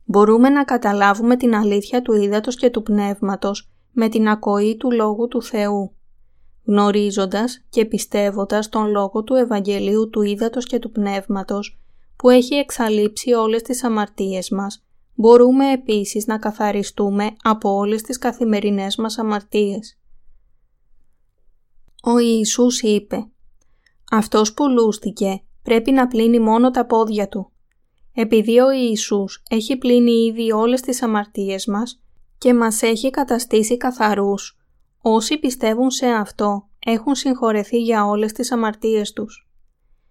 [0.05, 5.29] Μπορούμε να καταλάβουμε την αλήθεια του ύδατος και του πνεύματος με την ακοή του Λόγου
[5.29, 5.95] του Θεού.
[6.65, 11.79] Γνωρίζοντας και πιστεύοντας τον Λόγο του Ευαγγελίου του ύδατος και του πνεύματος
[12.17, 18.97] που έχει εξαλείψει όλες τις αμαρτίες μας, μπορούμε επίσης να καθαριστούμε από όλες τις καθημερινές
[18.97, 19.99] μας αμαρτίες.
[22.03, 23.27] Ο Ιησούς είπε
[24.11, 27.53] «Αυτός που λούστηκε πρέπει να πλύνει μόνο τα πόδια του.
[28.15, 32.01] Επειδή ο Ιησούς έχει πλύνει ήδη όλες τις αμαρτίες μας
[32.38, 34.59] και μας έχει καταστήσει καθαρούς,
[35.01, 39.49] όσοι πιστεύουν σε αυτό έχουν συγχωρεθεί για όλες τις αμαρτίες τους.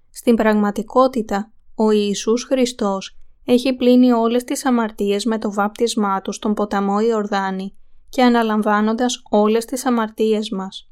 [0.10, 6.54] Στην πραγματικότητα, ο Ιησούς Χριστός έχει πλύνει όλες τις αμαρτίες με το βάπτισμά Του στον
[6.54, 7.76] ποταμό Ιορδάνη
[8.10, 10.90] και αναλαμβάνοντας όλες τις αμαρτίες μας.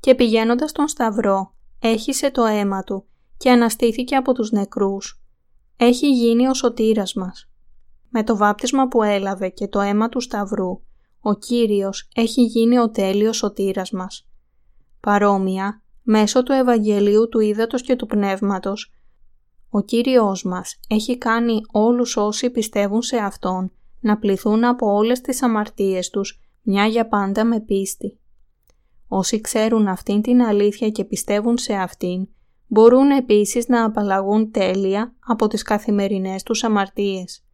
[0.00, 3.04] Και πηγαίνοντας στον Σταυρό, έχισε το αίμα Του
[3.36, 5.22] και αναστήθηκε από τους νεκρούς.
[5.76, 7.49] Έχει γίνει ο σωτήρας μας.
[8.10, 10.80] Με το βάπτισμα που έλαβε και το αίμα του Σταυρού,
[11.20, 14.28] ο Κύριος έχει γίνει ο τέλειος σωτήρας μας.
[15.00, 18.92] Παρόμοια, μέσω του Ευαγγελίου του Ήδατος και του Πνεύματος,
[19.70, 25.42] ο Κύριος μας έχει κάνει όλους όσοι πιστεύουν σε Αυτόν να πληθούν από όλες τις
[25.42, 28.18] αμαρτίες τους μια για πάντα με πίστη.
[29.08, 32.28] Όσοι ξέρουν αυτήν την αλήθεια και πιστεύουν σε αυτήν,
[32.66, 37.44] μπορούν επίσης να απαλλαγούν τέλεια από τις καθημερινές τους αμαρτίες.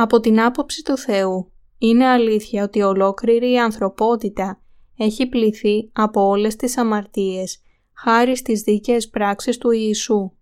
[0.00, 4.60] Από την άποψη του Θεού, είναι αλήθεια ότι ολόκληρη η ανθρωπότητα
[4.96, 10.32] έχει πληθεί από όλες τις αμαρτίες χάρη στις δίκαιες πράξεις του Ιησού.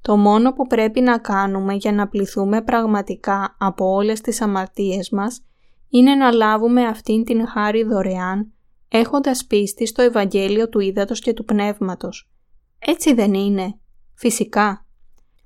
[0.00, 5.44] Το μόνο που πρέπει να κάνουμε για να πληθούμε πραγματικά από όλες τις αμαρτίες μας
[5.88, 8.52] είναι να λάβουμε αυτήν την χάρη δωρεάν
[8.88, 12.30] έχοντας πίστη στο Ευαγγέλιο του Ήδατος και του Πνεύματος.
[12.78, 13.78] Έτσι δεν είναι.
[14.14, 14.86] Φυσικά.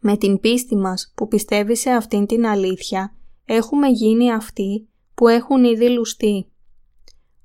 [0.01, 3.15] Με την πίστη μας που πιστεύει σε αυτήν την αλήθεια
[3.53, 6.47] έχουμε γίνει αυτοί που έχουν ήδη λουστεί.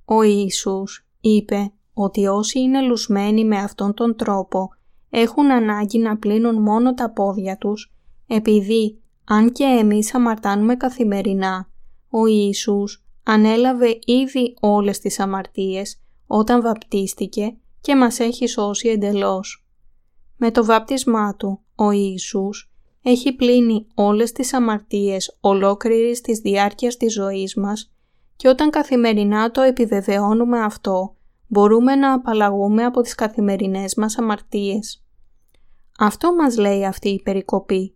[0.05, 4.69] Ο Ιησούς είπε ότι όσοι είναι λουσμένοι με αυτόν τον τρόπο
[5.09, 7.93] έχουν ανάγκη να πλύνουν μόνο τα πόδια τους,
[8.27, 11.69] επειδή αν και εμείς αμαρτάνουμε καθημερινά,
[12.09, 19.65] ο Ιησούς ανέλαβε ήδη όλες τις αμαρτίες όταν βαπτίστηκε και μας έχει σώσει εντελώς.
[20.37, 22.74] Με το βάπτισμά Του, ο Ιησούς
[23.07, 27.93] έχει πλύνει όλες τις αμαρτίες ολόκληρης της διάρκειας της ζωής μας
[28.35, 31.15] και όταν καθημερινά το επιβεβαιώνουμε αυτό,
[31.47, 35.05] μπορούμε να απαλλαγούμε από τις καθημερινές μας αμαρτίες.
[35.99, 37.95] Αυτό μας λέει αυτή η περικοπή.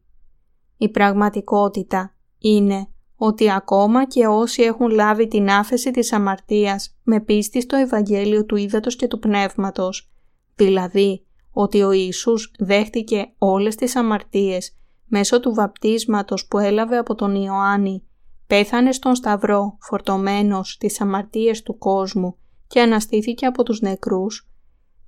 [0.77, 7.61] Η πραγματικότητα είναι ότι ακόμα και όσοι έχουν λάβει την άφεση της αμαρτίας με πίστη
[7.61, 10.11] στο Ευαγγέλιο του Ήδατος και του Πνεύματος,
[10.55, 14.78] δηλαδή ότι ο Ιησούς δέχτηκε όλες τις αμαρτίες
[15.09, 18.03] μέσω του βαπτίσματος που έλαβε από τον Ιωάννη,
[18.47, 24.49] πέθανε στον Σταυρό φορτωμένος τις αμαρτίες του κόσμου και αναστήθηκε από τους νεκρούς,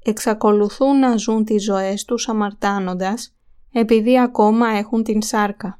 [0.03, 3.35] εξακολουθούν να ζουν τις ζωές τους αμαρτάνοντας
[3.71, 5.79] επειδή ακόμα έχουν την σάρκα.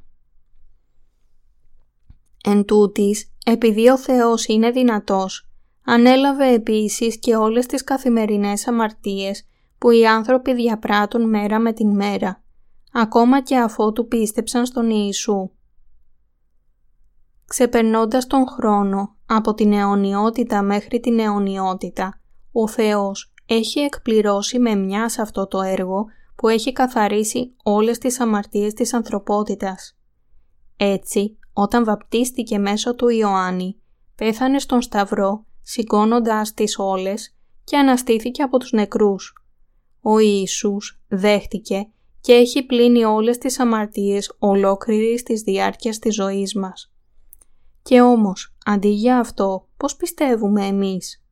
[2.44, 5.50] Εν τούτης, επειδή ο Θεός είναι δυνατός,
[5.84, 9.46] ανέλαβε επίσης και όλες τις καθημερινές αμαρτίες
[9.78, 12.41] που οι άνθρωποι διαπράττουν μέρα με την μέρα,
[12.92, 15.50] ακόμα και αφότου πίστεψαν στον Ιησού.
[17.46, 22.20] Ξεπερνώντας τον χρόνο από την αιωνιότητα μέχρι την αιωνιότητα,
[22.52, 26.04] ο Θεός έχει εκπληρώσει με μια σε αυτό το έργο
[26.36, 29.98] που έχει καθαρίσει όλες τις αμαρτίες της ανθρωπότητας.
[30.76, 33.76] Έτσι, όταν βαπτίστηκε μέσω του Ιωάννη,
[34.14, 39.32] πέθανε στον Σταυρό σηκώνοντα τις όλες και αναστήθηκε από τους νεκρούς.
[40.00, 41.90] Ο Ιησούς δέχτηκε
[42.22, 46.92] και έχει πλύνει όλες τις αμαρτίες ολόκληρης της διάρκειας της ζωής μας.
[47.82, 51.22] Και όμως, αντί για αυτό, πώς πιστεύουμε εμείς;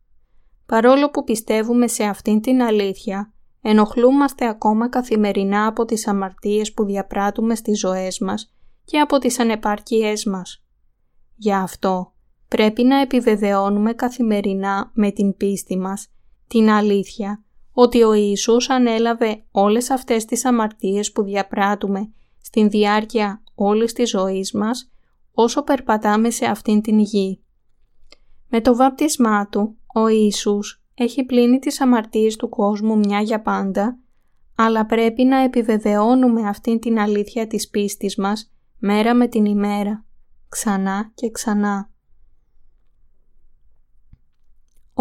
[0.66, 7.54] Παρόλο που πιστεύουμε σε αυτήν την αλήθεια, ενοχλούμαστε ακόμα καθημερινά από τις αμαρτίες που διαπράττουμε
[7.54, 10.64] στις ζωές μας και από τις ανεπάρκειές μας.
[11.36, 12.12] Γι' αυτό
[12.48, 16.08] πρέπει να επιβεβαιώνουμε καθημερινά με την πίστη μας
[16.46, 17.44] την αλήθεια
[17.80, 22.12] ότι ο Ιησούς ανέλαβε όλες αυτές τις αμαρτίες που διαπράττουμε
[22.42, 24.90] στην διάρκεια όλης της ζωής μας
[25.32, 27.42] όσο περπατάμε σε αυτήν την γη.
[28.48, 33.98] Με το βάπτισμά Του, ο Ιησούς έχει πλύνει τις αμαρτίες του κόσμου μια για πάντα,
[34.54, 40.04] αλλά πρέπει να επιβεβαιώνουμε αυτήν την αλήθεια της πίστης μας μέρα με την ημέρα,
[40.48, 41.89] ξανά και ξανά.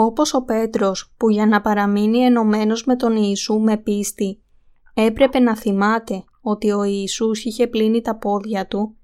[0.01, 4.41] Όπως ο Πέτρος που για να παραμείνει ενωμένος με τον Ιησού με πίστη
[4.93, 8.95] έπρεπε να θυμάται ότι ο Ιησούς είχε πλύνει τα πόδια του,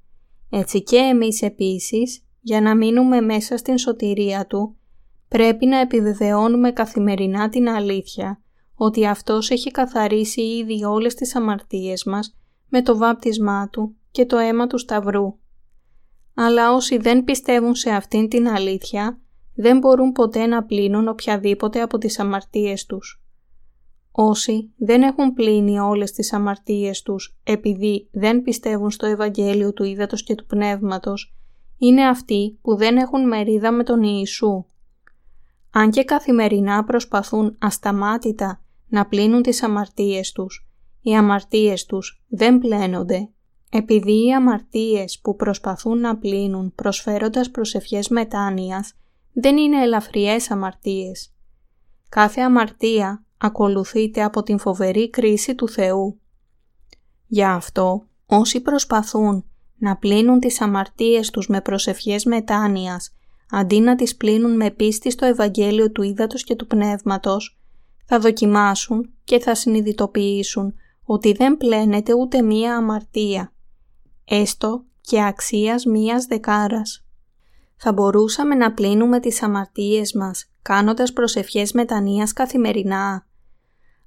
[0.50, 4.76] έτσι και εμείς επίσης για να μείνουμε μέσα στην σωτηρία Του
[5.28, 8.42] πρέπει να επιβεβαιώνουμε καθημερινά την αλήθεια
[8.76, 12.36] ότι Αυτός έχει καθαρίσει ήδη όλες τις αμαρτίες μας
[12.70, 15.36] με το βάπτισμά Του και το αίμα του Σταυρού.
[16.34, 19.20] Αλλά όσοι δεν πιστεύουν σε αυτήν την αλήθεια,
[19.56, 23.22] δεν μπορούν ποτέ να πλύνουν οποιαδήποτε από τις αμαρτίες τους.
[24.12, 30.24] Όσοι δεν έχουν πλύνει όλες τις αμαρτίες τους επειδή δεν πιστεύουν στο Ευαγγέλιο του Ήδατος
[30.24, 31.36] και του Πνεύματος,
[31.78, 34.66] είναι αυτοί που δεν έχουν μερίδα με τον Ιησού.
[35.72, 40.68] Αν και καθημερινά προσπαθούν ασταμάτητα να πλύνουν τις αμαρτίες τους,
[41.02, 43.30] οι αμαρτίες τους δεν πλένονται
[43.70, 48.94] επειδή οι αμαρτίες που προσπαθούν να πλύνουν προσφέροντας προσευχές μετάνοιας
[49.36, 51.34] δεν είναι ελαφριές αμαρτίες.
[52.10, 56.20] Κάθε αμαρτία ακολουθείται από την φοβερή κρίση του Θεού.
[57.28, 59.46] Γι' αυτό όσοι προσπαθούν
[59.78, 63.16] να πλύνουν τις αμαρτίες τους με προσευχές μετάνοιας
[63.50, 67.60] αντί να τις πλύνουν με πίστη στο Ευαγγέλιο του Ήδατος και του Πνεύματος,
[68.06, 73.54] θα δοκιμάσουν και θα συνειδητοποιήσουν ότι δεν πλένεται ούτε μία αμαρτία
[74.26, 77.05] έστω και αξίας μίας δεκάρας.
[77.78, 83.26] Θα μπορούσαμε να πλύνουμε τις αμαρτίες μας κάνοντας προσευχές μετανοίας καθημερινά.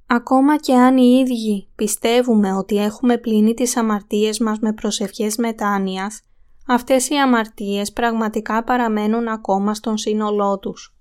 [0.07, 6.23] Ακόμα και αν οι ίδιοι πιστεύουμε ότι έχουμε πλύνει τις αμαρτίες μας με προσευχές μετάνοιας,
[6.67, 10.97] αυτές οι αμαρτίες πραγματικά παραμένουν ακόμα στον σύνολό τους.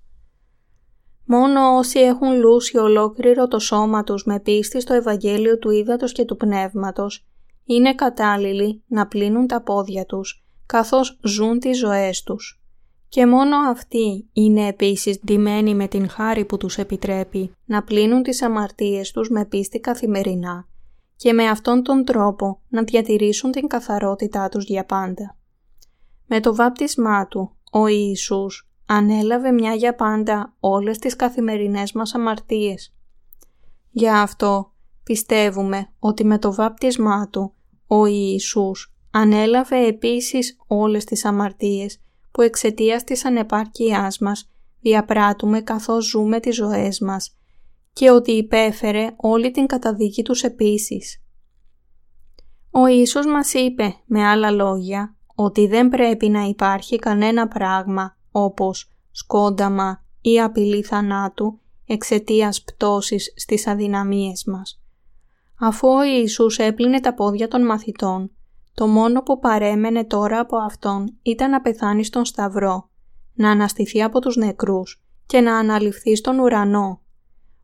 [1.26, 6.26] Μόνο όσοι έχουν λούσει ολόκληρο το σώμα τους με πίστη στο Ευαγγέλιο του Ήδατος και
[6.26, 7.28] του Πνεύματος
[7.66, 12.62] είναι κατάλληλοι να πλύνουν τα πόδια τους καθώς ζουν τις ζωές τους.
[13.10, 18.42] Και μόνο αυτοί είναι επίσης ντυμένοι με την χάρη που τους επιτρέπει να πλύνουν τις
[18.42, 20.68] αμαρτίες τους με πίστη καθημερινά
[21.16, 25.38] και με αυτόν τον τρόπο να διατηρήσουν την καθαρότητά τους για πάντα.
[26.26, 32.96] Με το βάπτισμά του, ο Ιησούς ανέλαβε μια για πάντα όλες τις καθημερινές μας αμαρτίες.
[33.90, 34.72] Για αυτό
[35.04, 37.54] πιστεύουμε ότι με το βάπτισμά του
[37.88, 42.02] ο Ιησούς ανέλαβε επίσης όλες τις αμαρτίες
[42.32, 44.50] που εξαιτίας της ανεπάρκειάς μας
[44.82, 47.38] διαπράττουμε καθώς ζούμε τις ζωές μας
[47.94, 51.22] και ότι υπέφερε όλη την καταδίκη τους επίσης.
[52.72, 58.92] Ο Ιησούς μας είπε, με άλλα λόγια, ότι δεν πρέπει να υπάρχει κανένα πράγμα όπως
[59.12, 64.82] σκόνταμα ή απειλή θανάτου εξαιτίας πτώσης στις αδυναμίες μας.
[65.60, 68.32] Αφού ο Ιησούς έπλυνε τα πόδια των μαθητών,
[68.78, 72.90] το μόνο που παρέμενε τώρα από αυτόν ήταν να πεθάνει στον Σταυρό,
[73.34, 77.02] να αναστηθεί από τους νεκρούς και να αναλυφθεί στον ουρανό.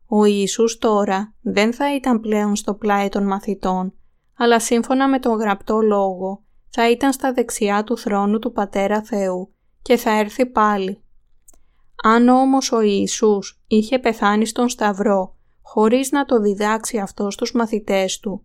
[0.06, 3.94] Ο Ιησούς τώρα δεν θα ήταν πλέον στο πλάι των μαθητών,
[4.36, 9.52] αλλά σύμφωνα με τον γραπτό λόγο θα ήταν στα δεξιά του θρόνου του Πατέρα Θεού
[9.82, 11.02] και θα έρθει πάλι.
[12.02, 18.18] Αν όμως ο Ιησούς είχε πεθάνει στον Σταυρό χωρίς να το διδάξει αυτό στους μαθητές
[18.20, 18.44] του,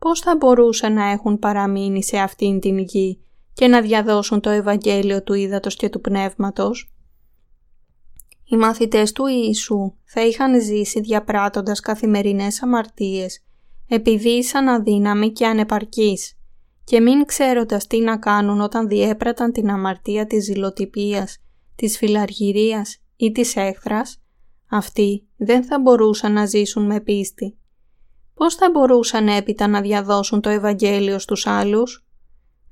[0.00, 3.20] πώς θα μπορούσε να έχουν παραμείνει σε αυτήν την γη
[3.52, 6.92] και να διαδώσουν το Ευαγγέλιο του Ήδατος και του Πνεύματος;
[8.44, 13.44] Οι μαθητές του Ιησού θα είχαν ζήσει διαπράττοντας καθημερινές αμαρτίες
[13.88, 16.38] επειδή ήσαν αδύναμοι και ανεπαρκείς
[16.84, 21.38] και μην ξέροντας τι να κάνουν όταν διέπραταν την αμαρτία της ζηλοτυπίας,
[21.76, 24.22] της φιλαργυρίας ή της έχθρας,
[24.70, 27.58] αυτοί δεν θα μπορούσαν να ζήσουν με πίστη.
[28.40, 32.06] Πώς θα μπορούσαν έπειτα να διαδώσουν το Ευαγγέλιο στους άλλους;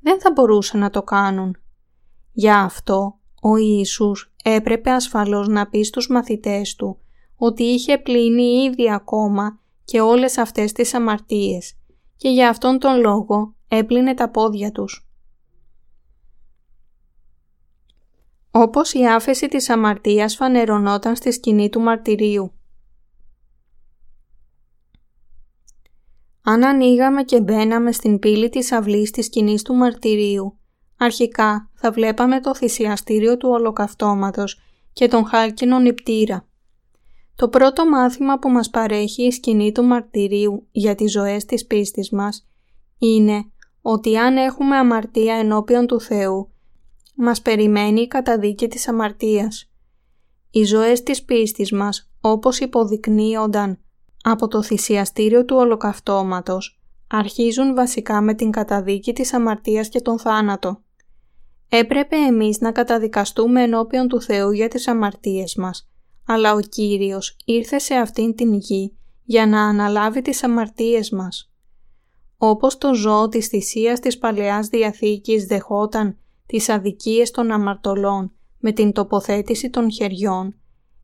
[0.01, 1.57] Δεν θα μπορούσαν να το κάνουν.
[2.33, 6.99] Γι' αυτό ο Ιησούς έπρεπε ασφαλώς να πει στους μαθητές του
[7.37, 11.77] ότι είχε πλύνει ήδη ακόμα και όλες αυτές τις αμαρτίες
[12.17, 15.09] και για αυτόν τον λόγο έπλυνε τα πόδια τους.
[18.51, 22.53] Όπως η άφεση της αμαρτίας φανερωνόταν στη σκηνή του μαρτυρίου.
[26.51, 30.59] Αν ανοίγαμε και μπαίναμε στην πύλη της αυλής της σκηνής του μαρτυρίου,
[30.97, 34.61] αρχικά θα βλέπαμε το θυσιαστήριο του ολοκαυτώματος
[34.93, 36.49] και τον χάλκινο νηπτήρα.
[37.35, 42.11] Το πρώτο μάθημα που μας παρέχει η σκηνή του μαρτυρίου για τις ζωές της πίστης
[42.11, 42.49] μας
[42.99, 43.45] είναι
[43.83, 46.53] ότι αν έχουμε αμαρτία ενώπιον του Θεού,
[47.15, 49.71] μας περιμένει η καταδίκη της αμαρτίας.
[50.51, 53.79] Οι ζωές της πίστης μας, όπως υποδεικνύονταν
[54.23, 60.83] από το θυσιαστήριο του ολοκαυτώματος, αρχίζουν βασικά με την καταδίκη της αμαρτίας και τον θάνατο.
[61.69, 65.89] Έπρεπε εμείς να καταδικαστούμε ενώπιον του Θεού για τις αμαρτίες μας
[66.31, 71.53] αλλά ο Κύριος ήρθε σε αυτήν την γη για να αναλάβει τις αμαρτίες μας.
[72.37, 78.93] Όπως το ζώο της θυσίας της Παλαιάς Διαθήκης δεχόταν τις αδικίες των αμαρτωλών με την
[78.93, 80.55] τοποθέτηση των χεριών,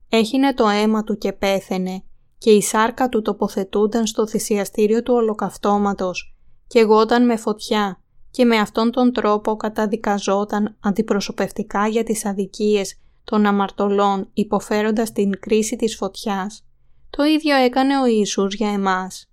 [0.08, 2.04] έχινε το αίμα του και πέθαινε
[2.38, 7.98] και η σάρκα του τοποθετούνταν στο θυσιαστήριο του ολοκαυτώματος και γόταν με φωτιά
[8.30, 15.76] και με αυτόν τον τρόπο καταδικαζόταν αντιπροσωπευτικά για τις αδικίες των αμαρτωλών υποφέροντας την κρίση
[15.76, 16.66] της φωτιάς,
[17.10, 19.30] το ίδιο έκανε ο Ιησούς για εμάς.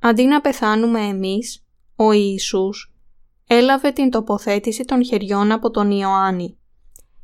[0.00, 1.66] Αντί να πεθάνουμε εμείς,
[1.96, 2.94] ο Ιησούς
[3.46, 6.58] έλαβε την τοποθέτηση των χεριών από τον Ιωάννη.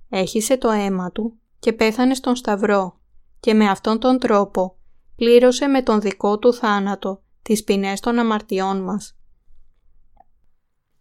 [0.09, 3.01] Έχισε το αίμα του και πέθανε στον Σταυρό
[3.43, 4.77] και με αυτόν τον τρόπο
[5.17, 9.17] πλήρωσε με τον δικό του θάνατο τις ποινές των αμαρτιών μας.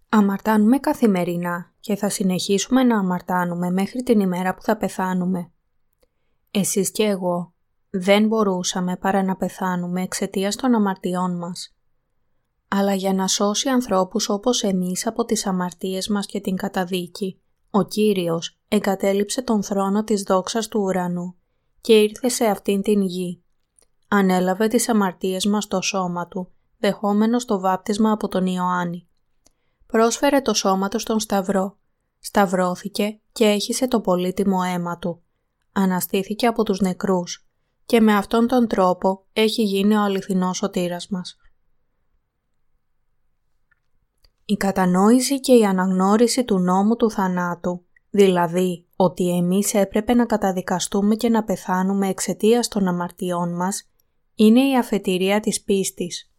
[0.09, 5.51] Αμαρτάνουμε καθημερινά και θα συνεχίσουμε να αμαρτάνουμε μέχρι την ημέρα που θα πεθάνουμε.
[6.51, 7.53] Εσείς και εγώ
[7.89, 11.75] δεν μπορούσαμε παρά να πεθάνουμε εξαιτίας των αμαρτιών μας.
[12.67, 17.83] Αλλά για να σώσει ανθρώπους όπως εμείς από τις αμαρτίες μας και την καταδίκη, ο
[17.83, 21.35] Κύριος εγκατέλειψε τον θρόνο της δόξας του ουρανού
[21.81, 23.43] και ήρθε σε αυτήν την γη.
[24.07, 29.05] Ανέλαβε τις αμαρτίες μας στο σώμα του, δεχόμενος το βάπτισμα από τον Ιωάννη
[29.91, 31.77] πρόσφερε το σώμα του στον Σταυρό,
[32.19, 35.21] σταυρώθηκε και έχισε το πολύτιμο αίμα του.
[35.71, 37.47] Αναστήθηκε από τους νεκρούς
[37.85, 41.37] και με αυτόν τον τρόπο έχει γίνει ο αληθινός σωτήρας μας.
[44.45, 51.15] Η κατανόηση και η αναγνώριση του νόμου του θανάτου, δηλαδή ότι εμείς έπρεπε να καταδικαστούμε
[51.15, 53.89] και να πεθάνουμε εξαιτίας των αμαρτιών μας,
[54.35, 56.31] είναι η αφετηρία της πίστης.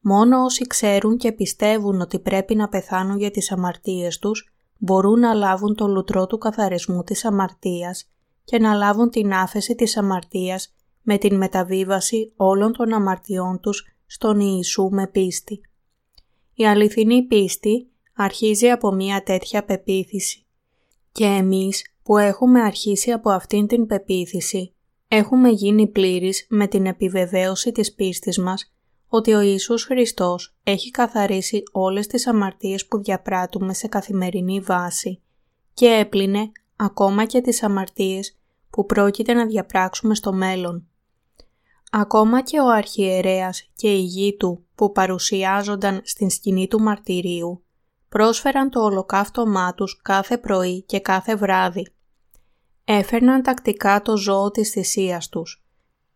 [0.00, 5.34] Μόνο όσοι ξέρουν και πιστεύουν ότι πρέπει να πεθάνουν για τις αμαρτίες τους, μπορούν να
[5.34, 8.10] λάβουν το λουτρό του καθαρισμού της αμαρτίας
[8.44, 14.40] και να λάβουν την άφεση της αμαρτίας με την μεταβίβαση όλων των αμαρτιών τους στον
[14.40, 15.60] Ιησού με πίστη.
[16.54, 20.40] Η αληθινή πίστη αρχίζει από μία τέτοια πεποίθηση.
[21.12, 24.74] Και εμείς που έχουμε αρχίσει από αυτήν την πεποίθηση,
[25.08, 28.74] έχουμε γίνει πλήρεις με την επιβεβαίωση της πίστης μας
[29.08, 35.22] ότι ο Ιησούς Χριστός έχει καθαρίσει όλες τις αμαρτίες που διαπράττουμε σε καθημερινή βάση
[35.74, 38.38] και έπλυνε ακόμα και τις αμαρτίες
[38.70, 40.86] που πρόκειται να διαπράξουμε στο μέλλον.
[41.90, 47.60] Ακόμα και ο αρχιερέας και η γη του που παρουσιάζονταν στην σκηνή του μαρτυρίου
[48.08, 51.90] πρόσφεραν το ολοκαύτωμά τους κάθε πρωί και κάθε βράδυ.
[52.88, 55.64] Έφερναν τακτικά το ζώο της θυσίας τους.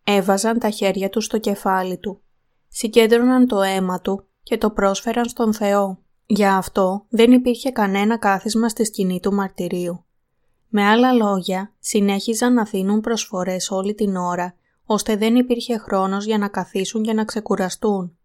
[0.05, 2.21] Έβαζαν τα χέρια τους στο κεφάλι του.
[2.69, 5.99] Συγκέντρωναν το αίμα του και το πρόσφεραν στον Θεό.
[6.27, 10.05] Για αυτό δεν υπήρχε κανένα κάθισμα στη σκηνή του μαρτυρίου.
[10.69, 14.55] Με άλλα λόγια, συνέχιζαν να δίνουν προσφορές όλη την ώρα,
[14.85, 18.17] ώστε δεν υπήρχε χρόνος για να καθίσουν και να ξεκουραστούν.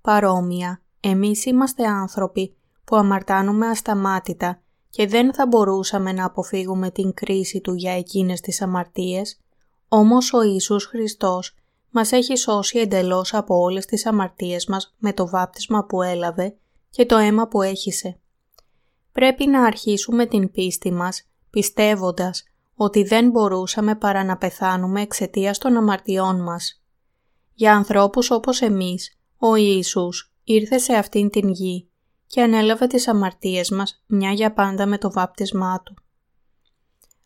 [0.00, 4.60] Παρόμοια, εμείς είμαστε άνθρωποι που αμαρτάνουμε ασταμάτητα
[4.96, 9.40] και δεν θα μπορούσαμε να αποφύγουμε την κρίση του για εκείνες τις αμαρτίες,
[9.88, 11.54] όμως ο Ιησούς Χριστός
[11.90, 16.56] μας έχει σώσει εντελώς από όλες τις αμαρτίες μας με το βάπτισμα που έλαβε
[16.90, 18.18] και το αίμα που έχισε.
[19.12, 22.44] Πρέπει να αρχίσουμε την πίστη μας πιστεύοντας
[22.74, 26.82] ότι δεν μπορούσαμε παρά να πεθάνουμε εξαιτίας των αμαρτιών μας.
[27.54, 31.88] Για ανθρώπους όπως εμείς, ο Ιησούς ήρθε σε αυτήν την γη
[32.26, 35.94] και ανέλαβε τις αμαρτίες μας μια για πάντα με το βάπτισμά Του.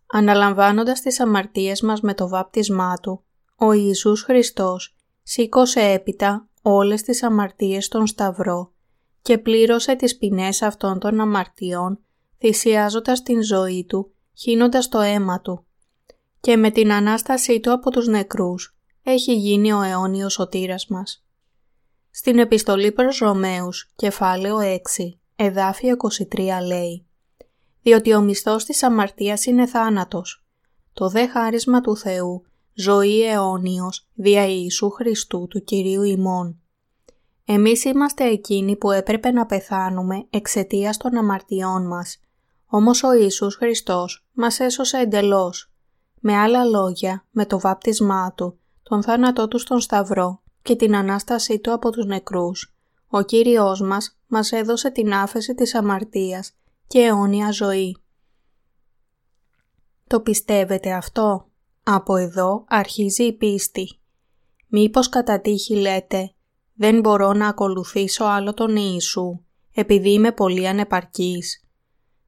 [0.07, 3.24] Αναλαμβάνοντας τις αμαρτίες μας με το βάπτισμά Του,
[3.57, 8.72] ο Ιησούς Χριστός σήκωσε έπειτα όλες τις αμαρτίες στον Σταυρό
[9.22, 11.98] και πλήρωσε τις ποινές αυτών των αμαρτιών
[12.38, 15.64] θυσιάζοντας την ζωή Του, χύνοντας το αίμα Του.
[16.40, 21.24] Και με την Ανάστασή Του από τους νεκρούς έχει γίνει ο αιώνιος σωτήρας μας.
[22.12, 24.78] Στην επιστολή προς Ρωμαίους, κεφάλαιο 6,
[25.36, 25.96] εδάφιο
[26.34, 27.06] 23 λέει
[27.82, 30.44] «Διότι ο μισθός της αμαρτίας είναι θάνατος.
[30.92, 32.42] Το δε χάρισμα του Θεού,
[32.74, 36.61] ζωή αιώνιος, δια Ιησού Χριστού του Κυρίου ημών».
[37.44, 42.20] Εμείς είμαστε εκείνοι που έπρεπε να πεθάνουμε εξαιτίας των αμαρτιών μας,
[42.66, 45.72] όμως ο Ιησούς Χριστός μας έσωσε εντελώς.
[46.20, 51.58] Με άλλα λόγια, με το βάπτισμά Του, τον θάνατό Του στον Σταυρό και την Ανάστασή
[51.58, 52.74] Του από τους νεκρούς,
[53.08, 56.52] ο Κύριος μας μας έδωσε την άφεση της αμαρτίας
[56.86, 57.96] και αιώνια ζωή.
[60.06, 61.48] Το πιστεύετε αυτό;
[61.82, 63.98] Από εδώ αρχίζει η πίστη.
[64.68, 66.32] Μήπως κατά τύχη λέτε
[66.74, 69.40] «Δεν μπορώ να ακολουθήσω άλλο τον Ιησού,
[69.74, 71.64] επειδή είμαι πολύ ανεπαρκής».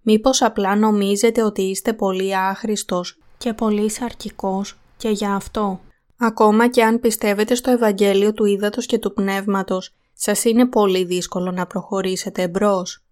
[0.03, 5.81] Μήπως απλά νομίζετε ότι είστε πολύ άχρηστος και πολύ σαρκικός και για αυτό;
[6.25, 11.51] Ακόμα και αν πιστεύετε στο Ευαγγέλιο του Ήδατος και του Πνεύματος, σας είναι πολύ δύσκολο
[11.51, 13.05] να προχωρήσετε εμπρός.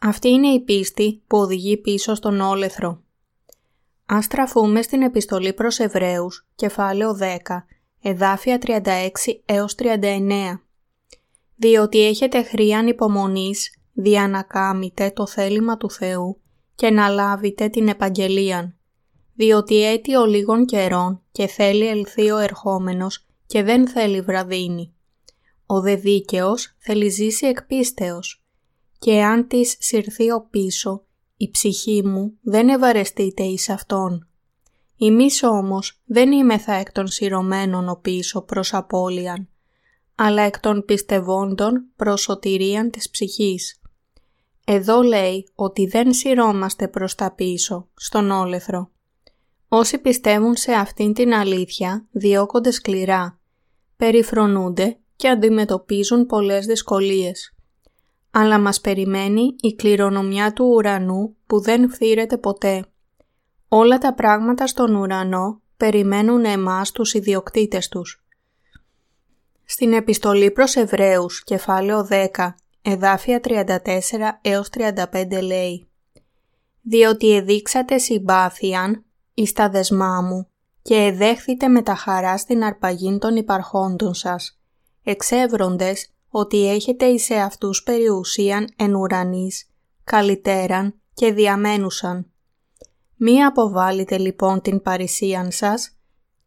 [0.00, 3.02] Αυτή είναι η πίστη που οδηγεί πίσω στον όλεθρο.
[4.06, 7.66] Ας στραφούμε στην επιστολή προς Εβραίους, κεφάλαιο 10,
[8.02, 10.62] εδάφια 36 έως 39.
[11.56, 16.40] Διότι έχετε χρίαν υπομονής, δια να κάμετε το θέλημα του Θεού
[16.74, 18.79] και να λάβετε την επαγγελίαν
[19.40, 24.94] διότι αίτιο λίγων καιρών και θέλει ελθεί ο ερχόμενος και δεν θέλει βραδύνη.
[25.66, 28.44] Ο δε δίκαιος θέλει ζήσει εκ πίστεως
[28.98, 31.04] και αν της συρθεί ο πίσω,
[31.36, 34.28] η ψυχή μου δεν ευαρεστείται εις αυτόν.
[34.98, 39.48] Εμείς όμως δεν είμεθα εκ των σειρωμένων ο πίσω προς απώλειαν,
[40.14, 43.80] αλλά εκ των πιστευόντων προς σωτηρίαν της ψυχής.
[44.64, 48.90] Εδώ λέει ότι δεν σειρώμαστε προς τα πίσω, στον όλεθρο.
[49.72, 53.38] Όσοι πιστεύουν σε αυτήν την αλήθεια διώκονται σκληρά,
[53.96, 57.54] περιφρονούνται και αντιμετωπίζουν πολλές δυσκολίες.
[58.30, 62.84] Αλλά μας περιμένει η κληρονομιά του ουρανού που δεν φθήρεται ποτέ.
[63.68, 68.24] Όλα τα πράγματα στον ουρανό περιμένουν εμάς τους ιδιοκτήτες τους.
[69.64, 75.88] Στην επιστολή προς Εβραίους, κεφάλαιο 10, εδάφια 34 έως 35 λέει
[76.82, 79.04] «Διότι εδείξατε συμπάθειαν
[79.40, 80.48] εις τα δεσμά μου
[80.82, 84.60] και εδέχθητε με τα χαρά στην αρπαγήν των υπαρχόντων σας,
[85.02, 89.68] εξεύροντες ότι έχετε εις αυτούς περιουσίαν εν ουρανής,
[90.04, 92.26] καλυτέραν και διαμένουσαν.
[93.16, 95.96] Μη αποβάλλετε λοιπόν την παρησίαν σας,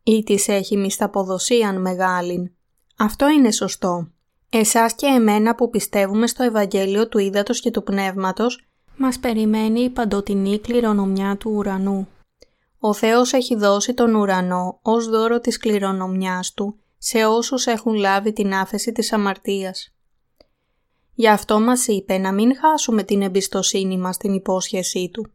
[0.03, 2.51] ή της έχει μισθαποδοσίαν μεγάλην.
[2.97, 4.07] Αυτό είναι σωστό.
[4.49, 8.65] Εσάς και εμένα που πιστεύουμε στο Ευαγγέλιο του Ήδατος και του Πνεύματος,
[8.97, 12.07] μας περιμένει η παντοτινή κληρονομιά του ουρανού.
[12.85, 18.33] Ο Θεός έχει δώσει τον ουρανό ως δώρο της κληρονομιάς Του σε όσους έχουν λάβει
[18.33, 19.93] την άφεση της αμαρτίας.
[21.13, 25.31] Γι' αυτό μας είπε να μην χάσουμε την εμπιστοσύνη μας στην υπόσχεσή Του.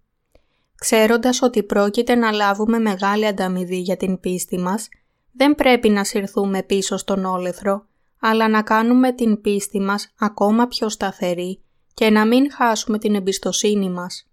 [0.74, 4.88] Ξέροντας ότι πρόκειται να λάβουμε μεγάλη ανταμοιβή για την πίστη μας,
[5.32, 7.86] δεν πρέπει να συρθούμε πίσω στον όλεθρο,
[8.20, 11.62] αλλά να κάνουμε την πίστη μας ακόμα πιο σταθερή
[11.94, 14.27] και να μην χάσουμε την εμπιστοσύνη μας.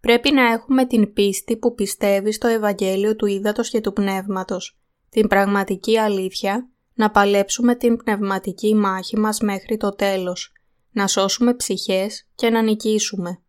[0.00, 4.78] Πρέπει να έχουμε την πίστη που πιστεύει στο Ευαγγέλιο του Ήδατος και του Πνεύματος,
[5.10, 10.52] την πραγματική αλήθεια, να παλέψουμε την πνευματική μάχη μας μέχρι το τέλος,
[10.92, 13.40] να σώσουμε ψυχές και να νικήσουμε.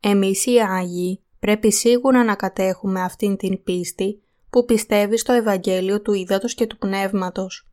[0.00, 6.12] Εμείς οι Άγιοι πρέπει σίγουρα να κατέχουμε αυτήν την πίστη που πιστεύει στο Ευαγγέλιο του
[6.12, 7.68] Ήδατος και του Πνεύματος.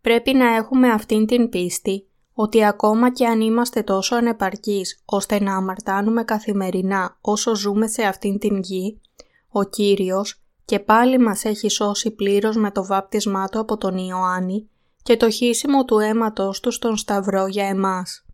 [0.00, 2.06] Πρέπει να έχουμε αυτήν την πίστη
[2.42, 8.38] ότι ακόμα και αν είμαστε τόσο ανεπαρκείς ώστε να αμαρτάνουμε καθημερινά όσο ζούμε σε αυτήν
[8.38, 9.00] την γη,
[9.48, 14.68] ο Κύριος και πάλι μας έχει σώσει πλήρως με το βάπτισμά Του από τον Ιωάννη
[15.02, 18.24] και το χύσιμο του αίματος Του στον Σταυρό για εμάς.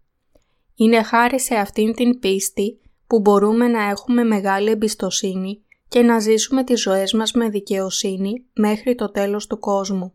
[0.75, 6.65] Είναι χάρη σε αυτήν την πίστη που μπορούμε να έχουμε μεγάλη εμπιστοσύνη και να ζήσουμε
[6.65, 10.15] τις ζωές μας με δικαιοσύνη μέχρι το τέλος του κόσμου.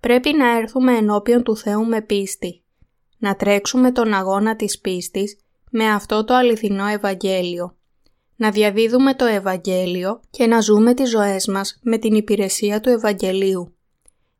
[0.00, 2.60] Πρέπει να έρθουμε ενώπιον του Θεού με πίστη,
[3.18, 5.36] να τρέξουμε τον αγώνα της πίστης
[5.70, 7.76] με αυτό το αληθινό Ευαγγέλιο,
[8.36, 13.74] να διαδίδουμε το Ευαγγέλιο και να ζούμε τις ζωές μας με την υπηρεσία του Ευαγγελίου.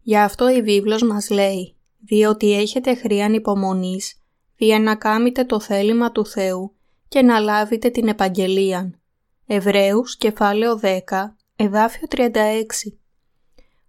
[0.02, 4.20] Γι' αυτό η βίβλος μας λέει «Διότι έχετε χρίαν υπομονής,
[4.56, 6.74] δια να κάμετε το θέλημα του Θεού
[7.08, 9.00] και να λάβετε την επαγγελία.
[9.46, 12.98] Εβραίους, κεφάλαιο 10, εδάφιο 36.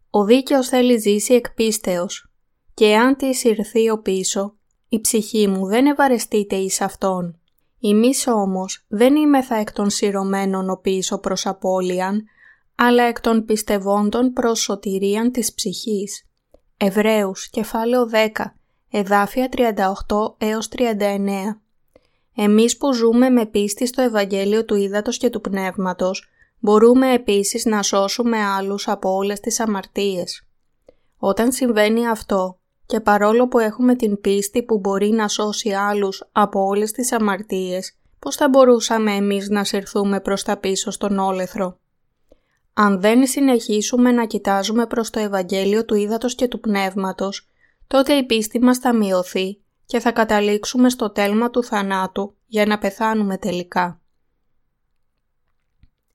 [0.10, 2.32] Ο δίκαιος θέλει ζήσει εκ πίστεως,
[2.74, 4.58] και αν της ηρθεί ο πίσω,
[4.90, 7.40] η ψυχή μου δεν ευαρεστείται εις αυτόν.
[7.82, 12.24] Εμείς όμως δεν είμεθα εκ των σειρωμένων ο πίσω προς απώλειαν,
[12.76, 16.26] αλλά εκ των πιστευόντων προς σωτηρίαν της ψυχής.
[16.78, 18.56] Εβραίους, κεφάλαιο 10,
[18.92, 21.62] εδάφια 38 έως 39.
[22.36, 26.30] Εμείς που ζούμε με πίστη στο Ευαγγέλιο του Ήδατος και του Πνεύματος,
[26.60, 30.48] μπορούμε επίσης να σώσουμε άλλους από όλες τις αμαρτίες.
[31.18, 36.66] Όταν συμβαίνει αυτό και παρόλο που έχουμε την πίστη που μπορεί να σώσει άλλους από
[36.66, 41.80] όλες τις αμαρτίες, πώς θα μπορούσαμε εμείς να συρθούμε προς τα πίσω στον όλεθρο;
[42.74, 47.48] Αν δεν συνεχίσουμε να κοιτάζουμε προς το Ευαγγέλιο του Ήδατος και του Πνεύματος,
[47.88, 52.78] τότε η πίστη μας θα μειωθεί και θα καταλήξουμε στο τέλμα του θανάτου για να
[52.78, 54.02] πεθάνουμε τελικά.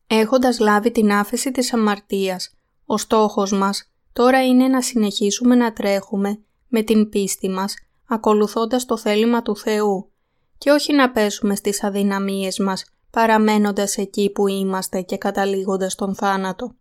[0.06, 2.54] Έχοντας λάβει την άφεση της αμαρτίας,
[2.86, 6.38] ο στόχος μας τώρα είναι να συνεχίσουμε να τρέχουμε
[6.72, 7.74] με την πίστη μας,
[8.08, 10.10] ακολουθώντας το θέλημα του Θεού
[10.58, 16.74] και όχι να πέσουμε στις αδυναμίες μας, παραμένοντας εκεί που είμαστε και καταλήγοντας τον θάνατο.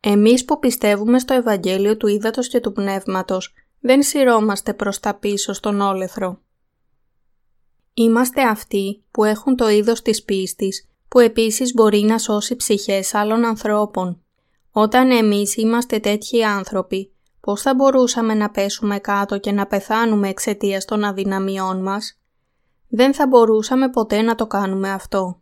[0.00, 5.52] Εμείς που πιστεύουμε στο Ευαγγέλιο του Ήδατος και του Πνεύματος, δεν σειρώμαστε προς τα πίσω
[5.52, 6.40] στον όλεθρο.
[7.94, 13.44] Είμαστε αυτοί που έχουν το είδος της πίστης, που επίσης μπορεί να σώσει ψυχές άλλων
[13.44, 14.22] ανθρώπων.
[14.70, 20.84] Όταν εμείς είμαστε τέτοιοι άνθρωποι, πώς θα μπορούσαμε να πέσουμε κάτω και να πεθάνουμε εξαιτίας
[20.84, 22.20] των αδυναμιών μας;
[22.88, 25.40] Δεν θα μπορούσαμε ποτέ να το κάνουμε αυτό.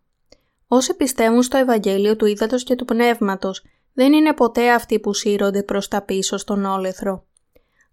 [0.68, 5.62] Όσοι πιστεύουν στο Ευαγγέλιο του Ήδατος και του Πνεύματος, δεν είναι ποτέ αυτοί που σύρονται
[5.62, 7.24] προς τα πίσω στον όλεθρο.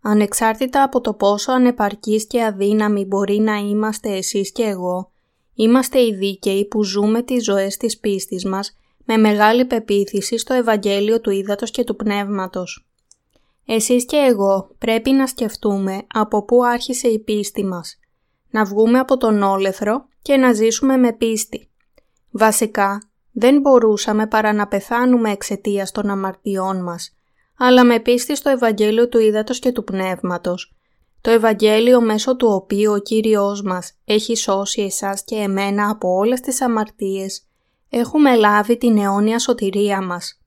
[0.02, 5.12] Ανεξάρτητα από το πόσο ανεπαρκείς και αδύναμοι μπορεί να είμαστε εσείς και εγώ,
[5.54, 11.22] είμαστε οι δίκαιοι που ζούμε τις ζωές της πίστης μας με μεγάλη πεποίθηση στο Ευαγγέλιο
[11.22, 12.85] του Ήδατος και του Πνεύματος.
[13.66, 18.00] Εσείς και εγώ πρέπει να σκεφτούμε από πού άρχισε η πίστη μας,
[18.50, 21.70] να βγούμε από τον όλεθρο και να ζήσουμε με πίστη.
[22.32, 27.16] Βασικά, δεν μπορούσαμε παρά να πεθάνουμε εξαιτίας των αμαρτιών μας,
[27.58, 30.76] αλλά με πίστη στο Ευαγγέλιο του Ήδατος και του Πνεύματος,
[31.22, 36.40] το Ευαγγέλιο μέσω του οποίου ο Κύριος μας έχει σώσει εσάς και εμένα από όλες
[36.40, 37.48] τις αμαρτίες,
[37.90, 40.40] έχουμε λάβει την αιώνια σωτηρία μας.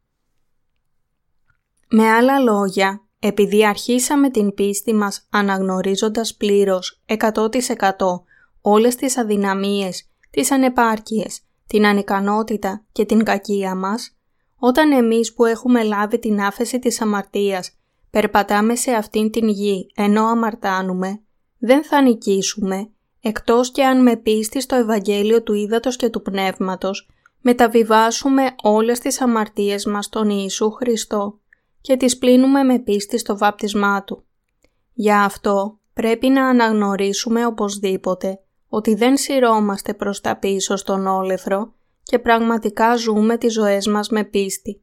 [1.89, 7.49] Με άλλα λόγια, επειδή αρχίσαμε την πίστη μας αναγνωρίζοντας πλήρως 100%
[8.61, 14.17] όλες τις αδυναμίες, τις ανεπάρκειες, την ανικανότητα και την κακία μας,
[14.59, 17.73] όταν εμείς που έχουμε λάβει την άφεση της αμαρτίας
[18.11, 21.21] περπατάμε σε αυτήν την γη ενώ αμαρτάνουμε,
[21.59, 22.91] δεν θα νικήσουμε,
[23.21, 27.09] εκτός και αν με πίστη στο Ευαγγέλιο του Ήδατος και του Πνεύματος
[27.41, 31.39] μεταβιβάσουμε όλες τις αμαρτίες μας στον Ιησού Χριστό
[31.81, 34.25] και τις πλύνουμε με πίστη στο βάπτισμά Του.
[34.93, 42.19] Για αυτό πρέπει να αναγνωρίσουμε οπωσδήποτε ότι δεν σειρώμαστε προς τα πίσω στον όλεθρο και
[42.19, 44.83] πραγματικά ζούμε τις ζωές μας με πίστη.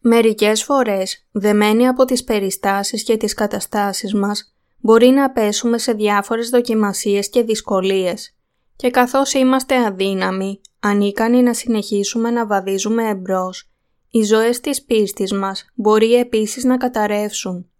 [0.00, 6.48] Μερικές φορές, δεμένοι από τις περιστάσεις και τις καταστάσεις μας, μπορεί να πέσουμε σε διάφορες
[6.48, 8.34] δοκιμασίες και δυσκολίες
[8.76, 13.73] και καθώς είμαστε αδύναμοι, ανίκανοι να συνεχίσουμε να βαδίζουμε εμπρός,
[14.14, 17.70] οι ζωές της πίστης μας μπορεί επίσης να καταρρεύσουν.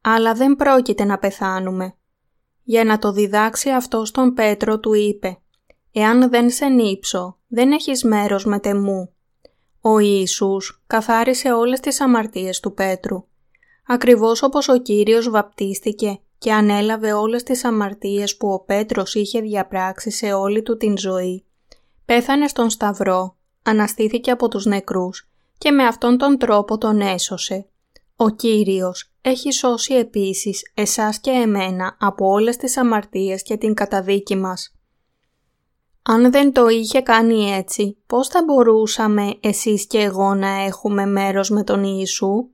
[0.00, 1.94] Αλλά δεν πρόκειται να πεθάνουμε.
[2.62, 5.38] Για να το διδάξει αυτό στον Πέτρο του είπε
[5.92, 9.12] «Εάν δεν σε νύψω, δεν έχεις μέρος με τεμού».
[9.80, 13.24] Ο Ιησούς καθάρισε όλες τις αμαρτίες του Πέτρου.
[13.86, 20.10] Ακριβώς όπως ο Κύριος βαπτίστηκε και ανέλαβε όλες τις αμαρτίες που ο Πέτρος είχε διαπράξει
[20.10, 21.44] σε όλη του την ζωή.
[22.04, 25.26] Πέθανε στον Σταυρό, αναστήθηκε από τους νεκρούς
[25.62, 27.66] και με αυτόν τον τρόπο τον έσωσε.
[28.16, 34.36] Ο Κύριος έχει σώσει επίσης εσάς και εμένα από όλες τις αμαρτίες και την καταδίκη
[34.36, 34.76] μας.
[36.02, 41.50] Αν δεν το είχε κάνει έτσι, πώς θα μπορούσαμε εσείς και εγώ να έχουμε μέρος
[41.50, 42.48] με τον Ιησού;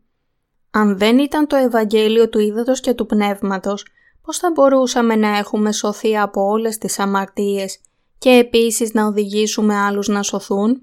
[0.70, 3.86] Αν δεν ήταν το Ευαγγέλιο του Ήδατος και του Πνεύματος,
[4.22, 7.80] πώς θα μπορούσαμε να έχουμε σωθεί από όλες τις αμαρτίες
[8.18, 10.82] και επίσης να οδηγήσουμε άλλους να σωθούν;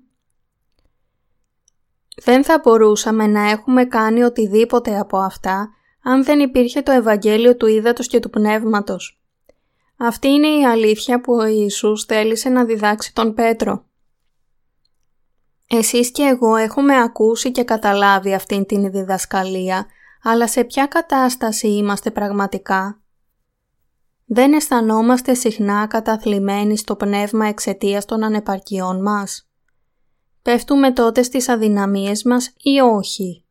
[2.23, 5.69] Δεν θα μπορούσαμε να έχουμε κάνει οτιδήποτε από αυτά
[6.03, 9.19] αν δεν υπήρχε το Ευαγγέλιο του Ήδατος και του Πνεύματος.
[9.97, 13.85] Αυτή είναι η αλήθεια που ο Ιησούς θέλησε να διδάξει τον Πέτρο.
[15.67, 19.85] Εσείς και εγώ έχουμε ακούσει και καταλάβει αυτήν την διδασκαλία,
[20.23, 23.01] αλλά σε ποια κατάσταση είμαστε πραγματικά;
[24.25, 29.44] Δεν αισθανόμαστε συχνά καταθλιμμένοι στο πνεύμα εξαιτίας των ανεπαρκειών μας.
[30.45, 33.43] Πέφτουμε τότε στις αδυναμίες μας ή όχι;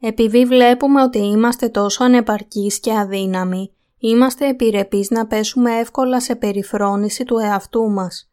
[0.00, 7.24] Επειδή βλέπουμε ότι είμαστε τόσο ανεπαρκείς και αδύναμοι, είμαστε επιρρεπείς να πέσουμε εύκολα σε περιφρόνηση
[7.24, 8.30] του εαυτού μας.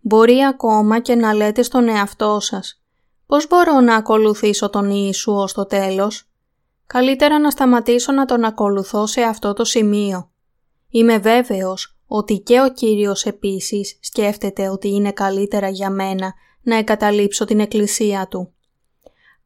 [0.00, 2.82] Μπορεί ακόμα και να λέτε στον εαυτό σας
[3.26, 6.30] «Πώς μπορώ να ακολουθήσω τον Ιησού ως το τέλος»
[6.86, 10.30] Καλύτερα να σταματήσω να τον ακολουθώ σε αυτό το σημείο.
[10.90, 17.44] Είμαι βέβαιος ότι και ο Κύριος επίσης σκέφτεται ότι είναι καλύτερα για μένα να εγκαταλείψω
[17.44, 18.52] την εκκλησία Του.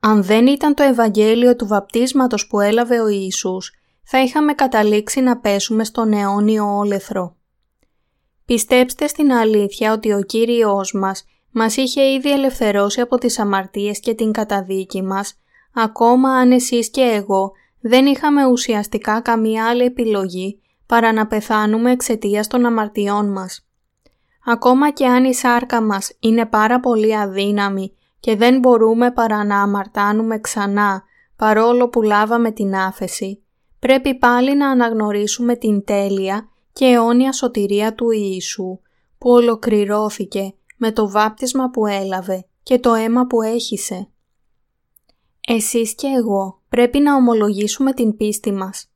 [0.00, 3.72] Αν δεν ήταν το Ευαγγέλιο του βαπτίσματος που έλαβε ο Ιησούς,
[4.04, 7.36] θα είχαμε καταλήξει να πέσουμε στον αιώνιο όλεθρο.
[8.44, 14.14] Πιστέψτε στην αλήθεια ότι ο Κύριος μας μας είχε ήδη ελευθερώσει από τις αμαρτίες και
[14.14, 15.38] την καταδίκη μας,
[15.74, 22.46] ακόμα αν εσείς και εγώ δεν είχαμε ουσιαστικά καμία άλλη επιλογή παρά να πεθάνουμε εξαιτίας
[22.46, 23.63] των αμαρτιών μας.
[24.44, 29.62] Ακόμα και αν η σάρκα μας είναι πάρα πολύ αδύναμη και δεν μπορούμε παρά να
[29.62, 31.02] αμαρτάνουμε ξανά
[31.36, 33.42] παρόλο που λάβαμε την άφεση,
[33.78, 38.78] πρέπει πάλι να αναγνωρίσουμε την τέλεια και αιώνια σωτηρία του Ιησού
[39.18, 44.08] που ολοκληρώθηκε με το βάπτισμα που έλαβε και το αίμα που έχισε.
[45.40, 48.90] Εσείς και εγώ πρέπει να ομολογήσουμε την πίστη μας.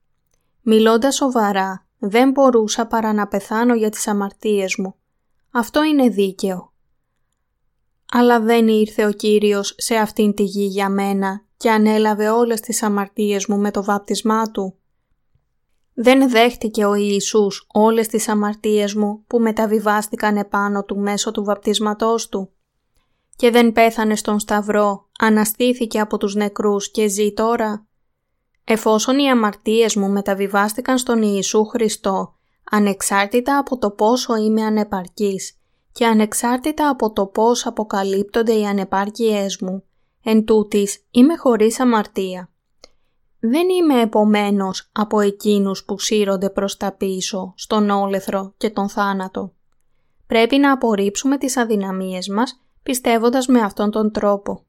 [0.62, 4.97] Μιλώντας σοβαρά, δεν μπορούσα παρά να πεθάνω για τις αμαρτίες μου.
[5.58, 6.72] Αυτό είναι δίκαιο.
[8.12, 12.82] Αλλά δεν ήρθε ο Κύριος σε αυτήν τη γη για μένα και ανέλαβε όλες τις
[12.82, 14.78] αμαρτίες μου με το βάπτισμά Του.
[15.94, 22.28] Δεν δέχτηκε ο Ιησούς όλες τις αμαρτίες μου που μεταβιβάστηκαν επάνω Του μέσω του βαπτισματός
[22.28, 22.52] Του.
[23.36, 27.86] Και δεν πέθανε στον Σταυρό, αναστήθηκε από τους νεκρούς και ζει τώρα.
[28.64, 32.37] Εφόσον οι αμαρτίες μου μεταβιβάστηκαν στον Ιησού Χριστό,
[32.70, 35.58] ανεξάρτητα από το πόσο είμαι ανεπαρκής
[35.92, 39.84] και ανεξάρτητα από το πώς αποκαλύπτονται οι ανεπάρκειές μου,
[40.24, 42.50] εν τούτης είμαι χωρίς αμαρτία.
[43.40, 49.52] Δεν είμαι επομένως από εκείνους που σύρονται προς τα πίσω, στον όλεθρο και τον θάνατο.
[50.26, 54.64] Πρέπει να απορρίψουμε τις αδυναμίες μας πιστεύοντας με αυτόν τον τρόπο.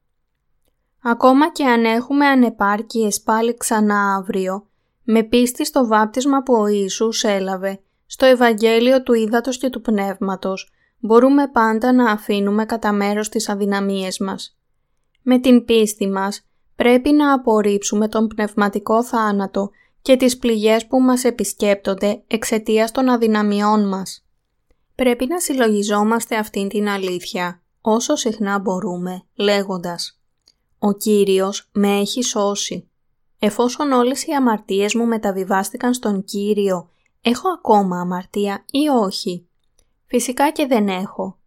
[1.02, 4.66] Ακόμα και αν έχουμε ανεπάρκειες πάλι ξανά αύριο,
[5.04, 7.80] με πίστη στο βάπτισμα που ο Ιησούς έλαβε,
[8.12, 14.18] στο Ευαγγέλιο του Ήδατος και του Πνεύματος, μπορούμε πάντα να αφήνουμε κατά μέρος τις αδυναμίες
[14.18, 14.58] μας.
[15.22, 16.46] Με την πίστη μας
[16.76, 19.70] πρέπει να απορρίψουμε τον πνευματικό θάνατο
[20.02, 24.26] και τις πληγές που μας επισκέπτονται εξαιτίας των αδυναμιών μας.
[24.94, 30.20] Πρέπει να συλλογιζόμαστε αυτήν την αλήθεια όσο συχνά μπορούμε, λέγοντας
[30.78, 32.88] «Ο Κύριος με έχει σώσει».
[33.38, 36.90] Εφόσον όλες οι αμαρτίες μου μεταβιβάστηκαν στον Κύριο,
[37.20, 39.48] έχω ακόμα αμαρτία ή όχι;
[40.06, 41.38] Φυσικά και δεν έχω.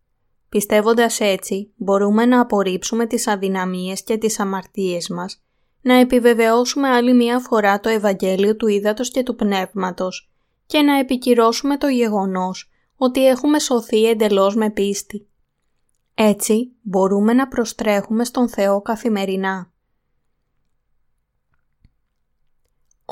[0.49, 5.43] Πιστεύοντας έτσι, μπορούμε να απορρίψουμε τις αδυναμίες και τις αμαρτίες μας,
[5.81, 10.31] να επιβεβαιώσουμε άλλη μία φορά το Ευαγγέλιο του Ήδατος και του Πνεύματος
[10.65, 15.27] και να επικυρώσουμε το γεγονός ότι έχουμε σωθεί εντελώς με πίστη.
[16.15, 19.72] Έτσι μπορούμε να προστρέχουμε στον Θεό καθημερινά.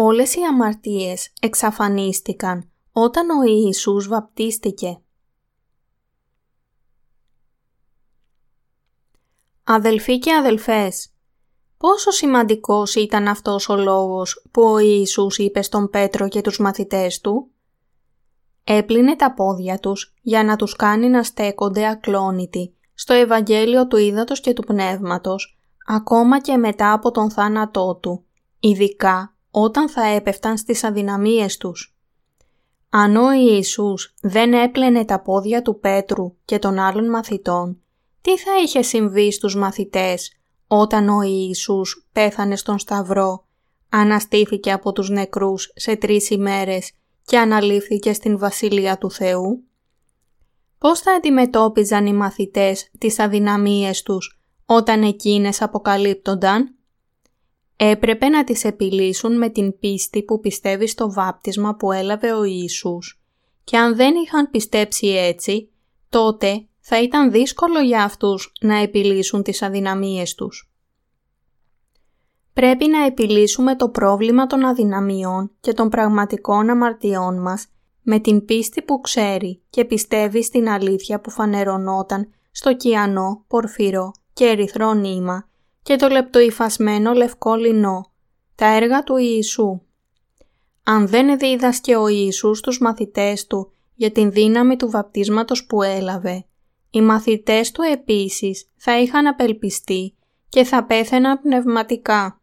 [0.04, 5.02] Όλες οι αμαρτίες εξαφανίστηκαν όταν ο Ιησούς βαπτίστηκε.
[9.64, 11.14] Αδελφοί και αδελφές,
[11.78, 17.22] πόσο σημαντικός ήταν αυτός ο λόγος που ο Ιησούς είπε στον Πέτρο και τους μαθητές
[17.22, 17.52] του;
[18.64, 24.40] Έπλυνε τα πόδια τους για να τους κάνει να στέκονται ακλόνητοι στο Ευαγγέλιο του Ήδατος
[24.40, 28.26] και του Πνεύματος, ακόμα και μετά από τον θάνατό του,
[28.60, 31.96] ειδικά όταν θα έπεφταν στις αδυναμίες τους.
[32.90, 37.82] Αν ο Ιησούς δεν έπλαινε τα πόδια του Πέτρου και των άλλων μαθητών,
[38.22, 40.32] τι θα είχε συμβεί στους μαθητές
[40.68, 43.46] όταν ο Ιησούς πέθανε στον Σταυρό,
[43.90, 46.92] αναστήθηκε από τους νεκρούς σε τρεις ημέρες
[47.26, 49.64] και αναλήφθηκε στην Βασιλεία του Θεού;
[50.78, 56.76] Πώς θα αντιμετώπιζαν οι μαθητές τις αδυναμίες τους όταν εκείνες αποκαλύπτονταν;
[57.76, 63.22] Έπρεπε να τις επιλύσουν με την πίστη που πιστεύει στο βάπτισμα που έλαβε ο Ιησούς
[63.64, 65.70] και αν δεν είχαν πιστέψει έτσι,
[66.10, 70.72] τότε θα ήταν δύσκολο για αυτούς να επιλύσουν τις αδυναμίες τους.
[72.54, 77.68] Πρέπει να επιλύσουμε το πρόβλημα των αδυναμιών και των πραγματικών αμαρτιών μας
[78.02, 84.46] με την πίστη που ξέρει και πιστεύει στην αλήθεια που φανερωνόταν στο κιανό, πορφυρό και
[84.46, 85.50] ερυθρό νήμα
[85.84, 88.12] και το λεπτοϊφασμένο λευκό λινό,
[88.56, 89.82] τα έργα του Ιησού.
[90.84, 96.46] Αν δεν δίδασκε ο Ιησούς τους μαθητές του για την δύναμη του βαπτίσματος που έλαβε,
[96.90, 100.16] οι μαθητές του επίσης θα είχαν απελπιστεί
[100.50, 102.42] και θα πέθαιναν πνευματικά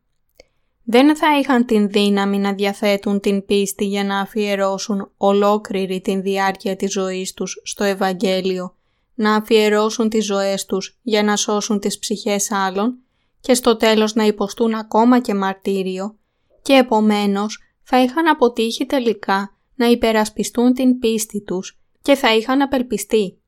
[0.91, 6.77] δεν θα είχαν την δύναμη να διαθέτουν την πίστη για να αφιερώσουν ολόκληρη την διάρκεια
[6.77, 8.75] της ζωής τους στο Ευαγγέλιο,
[9.15, 12.99] να αφιερώσουν τις ζωές τους για να σώσουν τις ψυχές άλλων
[13.41, 16.17] και στο τέλος να υποστούν ακόμα και μαρτύριο
[16.63, 23.39] και επομένως θα είχαν αποτύχει τελικά να υπερασπιστούν την πίστη τους και θα είχαν απελπιστεί.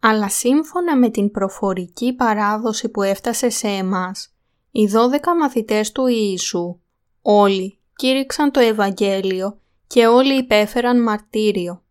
[0.00, 4.34] Αλλά σύμφωνα με την προφορική παράδοση που έφτασε σε εμάς,
[4.70, 6.78] οι δώδεκα μαθητές του Ιησού,
[7.22, 11.82] όλοι κήρυξαν το Ευαγγέλιο και όλοι υπέφεραν μαρτύριο.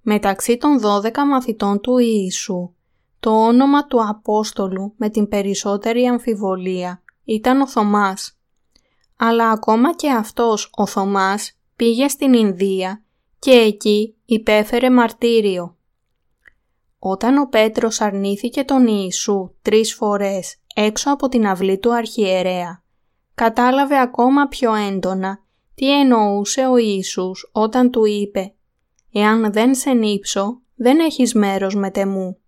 [0.00, 2.74] Μεταξύ των δώδεκα μαθητών του Ιησού,
[3.22, 8.38] το όνομα του Απόστολου με την περισσότερη αμφιβολία ήταν ο Θωμάς.
[9.16, 13.02] Αλλά ακόμα και αυτός ο Θωμάς πήγε στην Ινδία
[13.38, 15.76] και εκεί υπέφερε μαρτύριο.
[16.98, 22.82] Όταν ο Πέτρος αρνήθηκε τον Ιησού τρεις φορές έξω από την αυλή του αρχιερέα,
[23.34, 25.38] κατάλαβε ακόμα πιο έντονα
[25.74, 28.54] τι εννοούσε ο Ιησούς όταν του είπε
[29.12, 32.41] «Εάν δεν σε νύψω, δεν έχεις μέρος με τεμού».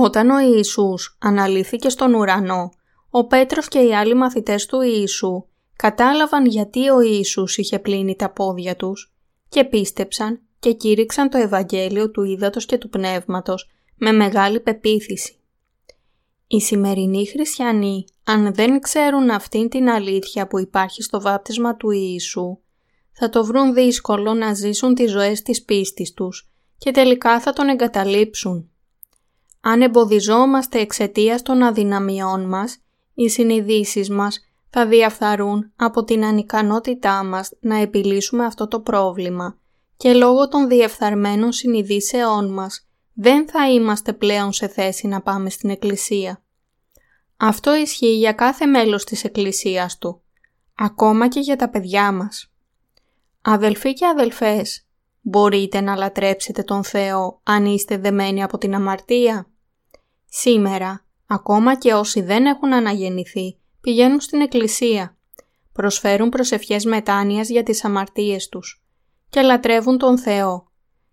[0.00, 2.70] Όταν ο Ιησούς αναλύθηκε στον ουρανό,
[3.10, 5.44] ο Πέτρος και οι άλλοι μαθητές του Ιησού
[5.76, 9.12] κατάλαβαν γιατί ο Ιησούς είχε πλύνει τα πόδια τους
[9.48, 15.40] και πίστεψαν και κήρυξαν το Ευαγγέλιο του Ήδατος και του Πνεύματος με μεγάλη πεποίθηση.
[16.46, 22.58] Οι σημερινοί χριστιανοί, αν δεν ξέρουν αυτήν την αλήθεια που υπάρχει στο βάπτισμα του Ιησού,
[23.12, 27.68] θα το βρουν δύσκολο να ζήσουν τις ζωές της πίστης τους και τελικά θα τον
[27.68, 28.70] εγκαταλείψουν.
[29.60, 32.78] Αν εμποδιζόμαστε εξαιτίας των αδυναμιών μας,
[33.14, 34.40] οι συνειδήσεις μας
[34.70, 39.58] θα διαφθαρούν από την ανικανότητά μας να επιλύσουμε αυτό το πρόβλημα
[39.96, 45.70] και λόγω των διεφθαρμένων συνειδήσεών μας δεν θα είμαστε πλέον σε θέση να πάμε στην
[45.70, 46.42] Εκκλησία.
[47.36, 50.22] Αυτό ισχύει για κάθε μέλος της Εκκλησίας του,
[50.74, 52.52] ακόμα και για τα παιδιά μας.
[53.42, 54.87] Αδελφοί και αδελφές,
[55.20, 59.50] μπορείτε να λατρέψετε τον Θεό αν είστε δεμένοι από την αμαρτία;
[60.28, 65.16] Σήμερα, ακόμα και όσοι δεν έχουν αναγεννηθεί, πηγαίνουν στην Εκκλησία,
[65.72, 68.84] προσφέρουν προσευχές μετάνοιας για τις αμαρτίες τους
[69.28, 70.68] και λατρεύουν τον Θεό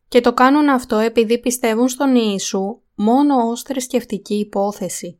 [0.08, 5.20] και το κάνουν αυτό επειδή πιστεύουν στον Ιησού μόνο ως θρησκευτική υπόθεση.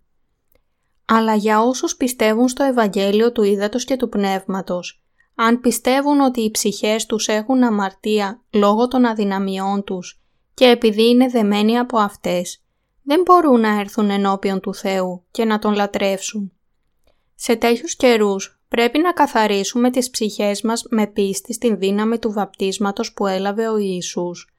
[1.06, 5.05] Αλλά για όσους πιστεύουν στο Ευαγγέλιο του Ήδατος και του Πνεύματος,
[5.36, 10.22] αν πιστεύουν ότι οι ψυχές τους έχουν αμαρτία λόγω των αδυναμιών τους
[10.54, 12.64] και επειδή είναι δεμένοι από αυτές,
[13.04, 16.52] δεν μπορούν να έρθουν ενώπιον του Θεού και να Τον λατρεύσουν.
[17.36, 23.14] Σε τέτοιους καιρούς πρέπει να καθαρίσουμε τις ψυχές μας με πίστη στην δύναμη του βαπτίσματος
[23.14, 24.56] που έλαβε ο Ιησούς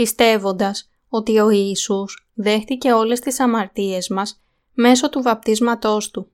[0.00, 6.30] πιστεύοντας ότι ο Ιησούς δέχτηκε όλες τις αμαρτίες μας μέσω του βαπτίσματός Του.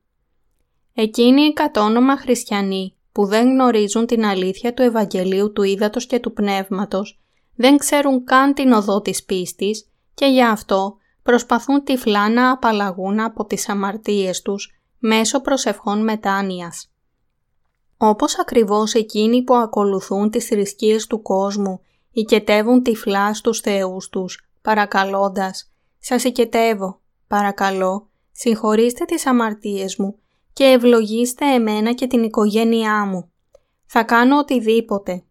[0.95, 6.33] Εκείνοι οι κατόνομα χριστιανοί που δεν γνωρίζουν την αλήθεια του Ευαγγελίου του Ήδατος και του
[6.33, 7.21] Πνεύματος,
[7.55, 13.45] δεν ξέρουν καν την οδό της πίστης και γι' αυτό προσπαθούν τυφλά να απαλλαγούν από
[13.45, 16.91] τις αμαρτίες τους μέσω προσευχών μετάνοιας.
[17.97, 21.81] Όπως ακριβώς εκείνοι που ακολουθούν τις θρησκείες του κόσμου
[22.13, 30.19] οικετεύουν τυφλά στους θεούς τους, παρακαλώντας «Σας οικετεύω, παρακαλώ, συγχωρήστε τις αμαρτίες μου
[30.57, 33.33] και ευλογήστε εμένα και την οικογένειά μου.
[33.87, 35.25] Θα κάνω οτιδήποτε.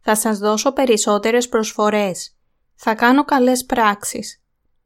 [0.00, 2.36] Θα σας δώσω περισσότερες προσφορές.
[2.74, 4.42] Θα κάνω καλές πράξεις.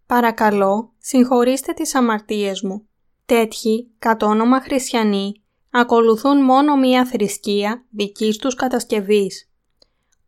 [0.07, 2.88] Παρακαλώ, συγχωρήστε τις αμαρτίες μου.
[3.26, 9.51] Τέτοιοι, κατ' όνομα χριστιανοί, ακολουθούν μόνο μία θρησκεία δικής τους κατασκευής.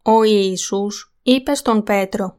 [0.02, 2.38] Ο Ιησούς είπε στον Πέτρο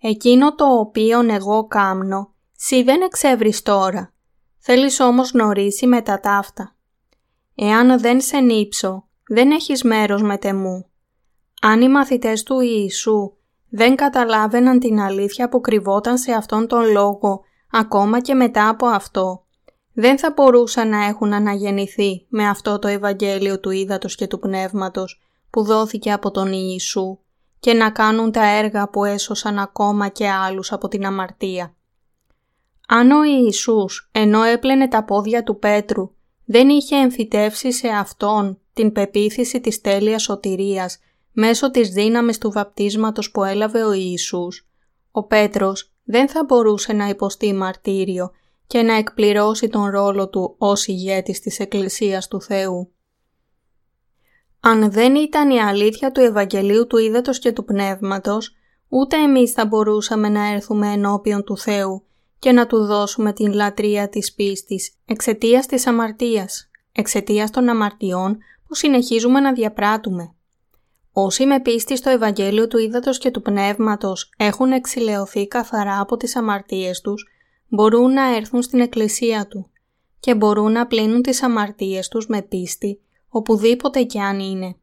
[0.00, 4.12] «Εκείνο το οποίον εγώ κάμνω, σι δεν εξεύρεις τώρα,
[4.70, 6.76] θέλεις όμως γνωρίσει με τα ταύτα.
[7.54, 10.90] Εάν δεν σε νύψω, δεν έχεις μέρος με τεμού.
[11.60, 13.32] Αν οι μαθητές του Ιησού
[13.68, 17.40] δεν καταλάβαιναν την αλήθεια που κρυβόταν σε αυτόν τον λόγο,
[17.70, 19.44] ακόμα και μετά από αυτό,
[19.92, 25.20] δεν θα μπορούσαν να έχουν αναγεννηθεί με αυτό το Ευαγγέλιο του Ήδατος και του Πνεύματος
[25.50, 27.18] που δόθηκε από τον Ιησού
[27.60, 31.72] και να κάνουν τα έργα που έσωσαν ακόμα και άλλους από την αμαρτία.
[32.90, 36.10] Αν ο Ιησούς, ενώ έπλαινε τα πόδια του Πέτρου,
[36.44, 40.98] δεν είχε εμφυτεύσει σε Αυτόν την πεποίθηση της τέλειας σωτηρίας
[41.32, 44.68] μέσω της δύναμης του βαπτίσματος που έλαβε ο Ιησούς,
[45.10, 48.30] ο Πέτρος δεν θα μπορούσε να υποστεί μαρτύριο
[48.66, 52.92] και να εκπληρώσει τον ρόλο του ως ηγέτης της Εκκλησίας του Θεού.
[54.60, 58.54] Αν δεν ήταν η αλήθεια του Ευαγγελίου του Ήδατος και του Πνεύματος,
[58.88, 62.02] ούτε εμείς θα μπορούσαμε να έρθουμε ενώπιον του Θεού
[62.38, 68.74] και να Του δώσουμε την λατρεία της πίστης εξαιτίας της αμαρτίας, εξαιτίας των αμαρτιών που
[68.74, 70.32] συνεχίζουμε να διαπράττουμε.
[71.12, 76.36] Όσοι με πίστη στο Ευαγγέλιο του Ήδατος και του Πνεύματος έχουν εξηλαιωθεί καθαρά από τις
[76.36, 77.28] αμαρτίες τους,
[77.68, 79.70] μπορούν να έρθουν στην Εκκλησία Του
[80.20, 84.76] και μπορούν να πλύνουν τις αμαρτίες τους με πίστη οπουδήποτε κι αν είναι.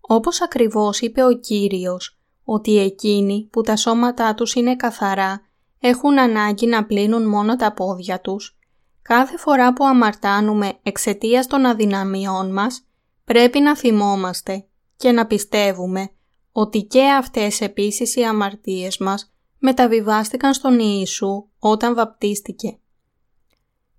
[0.00, 5.46] Όπως ακριβώς είπε ο Κύριος, ότι εκείνοι που τα σώματά τους είναι καθαρά
[5.84, 8.58] έχουν ανάγκη να πλύνουν μόνο τα πόδια τους,
[9.02, 12.86] κάθε φορά που αμαρτάνουμε εξαιτίας των αδυναμιών μας,
[13.24, 14.64] πρέπει να θυμόμαστε
[14.96, 16.10] και να πιστεύουμε
[16.52, 22.78] ότι και αυτές επίσης οι αμαρτίες μας μεταβιβάστηκαν στον Ιησού όταν βαπτίστηκε.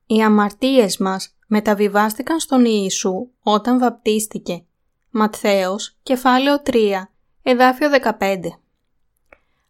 [0.05, 4.65] Οι αμαρτίες μας μεταβιβάστηκαν στον Ιησού όταν βαπτίστηκε.
[5.11, 7.11] Ματθαίος, κεφάλαιο 3,
[7.43, 8.62] εδάφιο 15.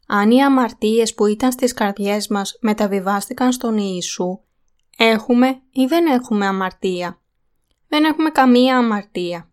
[0.08, 4.39] Αν οι αμαρτίες που ήταν στις καρδιές μας μεταβιβάστηκαν στον Ιησού,
[4.97, 7.20] έχουμε ή δεν έχουμε αμαρτία;
[7.88, 9.47] Δεν έχουμε καμία αμαρτία.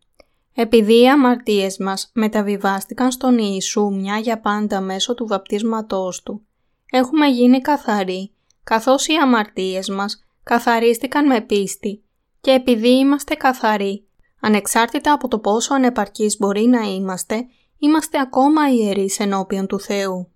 [0.55, 6.47] Επειδή οι αμαρτίες μας μεταβιβάστηκαν στον Ιησού μια για πάντα μέσω του βαπτίσματός Του,
[6.91, 8.33] έχουμε γίνει καθαροί,
[8.65, 12.03] καθώς οι αμαρτίες μας καθαρίστηκαν με πίστη
[12.41, 14.07] και επειδή είμαστε καθαροί,
[14.41, 17.47] ανεξάρτητα από το πόσο ανεπαρκείς μπορεί να είμαστε,
[17.79, 20.33] είμαστε ακόμα ιερείς ενώπιον του Θεού.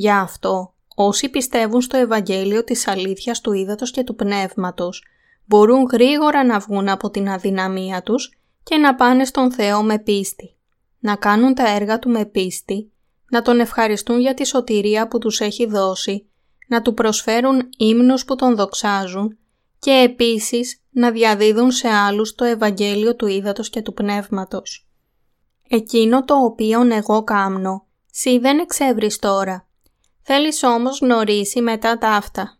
[0.00, 5.04] Γι' αυτό, όσοι πιστεύουν στο Ευαγγέλιο της αλήθειας του ύδατος και του πνεύματος,
[5.44, 10.56] μπορούν γρήγορα να βγουν από την αδυναμία τους και να πάνε στον Θεό με πίστη,
[10.98, 12.92] να κάνουν τα έργα Του με πίστη,
[13.30, 16.28] να Τον ευχαριστούν για τη σωτηρία που τους έχει δώσει,
[16.68, 19.38] να Του προσφέρουν ύμνους που Τον δοξάζουν
[19.78, 24.88] και επίσης να διαδίδουν σε άλλους το Ευαγγέλιο του Ήδατος και του Πνεύματος.
[25.68, 29.67] Εκείνο το οποίον εγώ κάμνω, σύ δεν εξεύρεις τώρα.
[30.30, 32.58] Θέλεις όμως γνωρίσει μετά τα αυτά.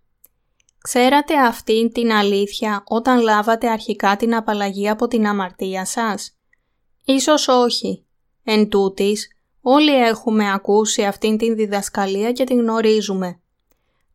[0.82, 6.38] Ξέρατε αυτήν την αλήθεια όταν λάβατε αρχικά την απαλλαγή από την αμαρτία σας;
[7.04, 8.04] Ίσως όχι.
[8.44, 9.28] Εν τούτης,
[9.60, 13.40] όλοι έχουμε ακούσει αυτήν την διδασκαλία και την γνωρίζουμε.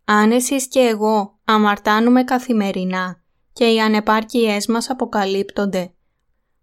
[0.06, 3.22] Αν εσείς και εγώ αμαρτάνουμε καθημερινά
[3.54, 5.94] και οι ανεπάρκειές μας αποκαλύπτονται,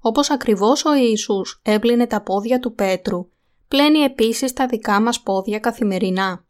[0.00, 3.28] όπως ακριβώς ο Ιησούς έπλυνε τα πόδια του Πέτρου,
[3.68, 6.48] πλένει επίσης τα δικά μας πόδια καθημερινά.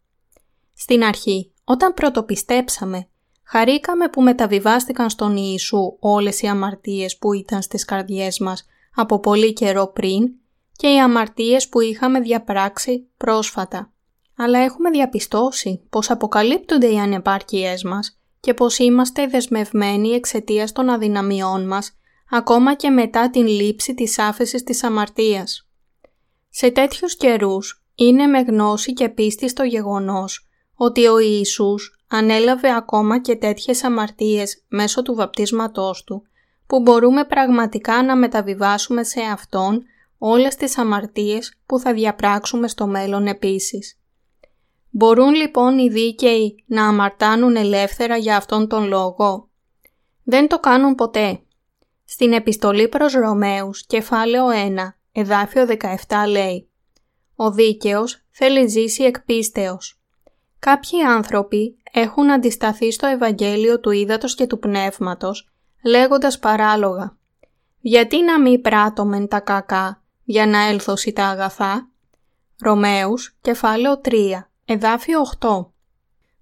[0.82, 3.08] Στην αρχή, όταν πρωτοπιστέψαμε,
[3.42, 9.52] χαρήκαμε που μεταβιβάστηκαν στον Ιησού όλες οι αμαρτίες που ήταν στις καρδιές μας από πολύ
[9.52, 10.30] καιρό πριν
[10.76, 13.92] και οι αμαρτίες που είχαμε διαπράξει πρόσφατα
[14.36, 21.66] αλλά έχουμε διαπιστώσει πως αποκαλύπτονται οι ανεπάρκειές μας και πως είμαστε δεσμευμένοι εξαιτίας των αδυναμιών
[21.66, 21.98] μας
[22.30, 25.68] ακόμα και μετά την λήψη της άφεσης της αμαρτίας.
[26.50, 30.49] Σε τέτοιους καιρούς είναι με γνώση και πίστη στο γεγονός
[30.82, 36.22] ότι ο Ιησούς ανέλαβε ακόμα και τέτοιες αμαρτίες μέσω του βαπτίσματός Του
[36.66, 39.82] που μπορούμε πραγματικά να μεταβιβάσουμε σε Αυτόν
[40.18, 43.98] όλες τις αμαρτίες που θα διαπράξουμε στο μέλλον επίσης.
[44.90, 49.48] Μπορούν λοιπόν οι δίκαιοι να αμαρτάνουν ελεύθερα για αυτόν τον λόγο;
[50.22, 51.40] Δεν το κάνουν ποτέ.
[52.04, 55.66] Στην επιστολή προς Ρωμαίους, κεφάλαιο 1, εδάφιο
[56.06, 56.70] 17 λέει
[57.34, 59.99] «Ο δίκαιος θέλει ζήσει εκ πίστεως».
[60.60, 65.50] Κάποιοι άνθρωποι έχουν αντισταθεί στο Ευαγγέλιο του Ήδατος και του Πνεύματος,
[65.84, 67.16] λέγοντας παράλογα
[67.80, 71.88] «Γιατί να μην πράττωμεν τα κακά για να έλθωσι τα αγαθά»
[72.62, 75.72] Ρωμαίους, κεφάλαιο 3, Εδάφιο 8.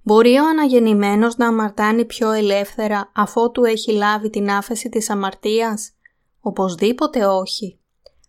[0.02, 5.92] Μπορεί ο αναγεννημένος να αμαρτάνει πιο ελεύθερα αφότου έχει λάβει την άφεση της αμαρτίας;
[6.40, 7.78] Οπωσδήποτε όχι.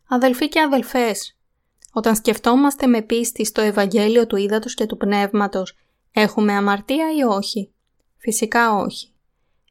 [0.07, 1.38] Αδελφοί και αδελφές,
[1.93, 5.75] όταν σκεφτόμαστε με πίστη στο Ευαγγέλιο του Ήδατος και του Πνεύματος,
[6.11, 7.71] έχουμε αμαρτία ή όχι;
[8.17, 9.13] Φυσικά όχι.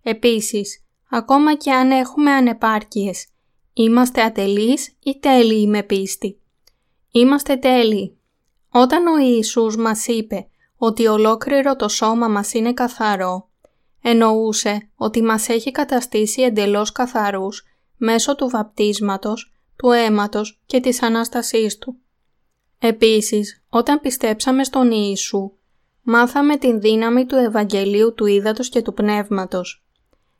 [0.02, 3.26] Επίσης, ακόμα και αν έχουμε ανεπάρκειες,
[3.72, 6.40] είμαστε ατελείς ή τέλειοι με πίστη;
[7.10, 8.18] Είμαστε τέλειοι.
[8.70, 13.48] Όταν ο Ιησούς μας είπε ότι ολόκληρο το σώμα μας είναι καθαρό,
[14.02, 17.64] εννοούσε ότι μας έχει καταστήσει εντελώς καθαρούς
[17.96, 21.96] μέσω του βαπτίσματος, του αίματος και της Ανάστασής Του.
[22.78, 25.52] Επίσης, όταν πιστέψαμε στον Ιησού,
[26.02, 29.84] μάθαμε την δύναμη του Ευαγγελίου του Ήδατος και του Πνεύματος.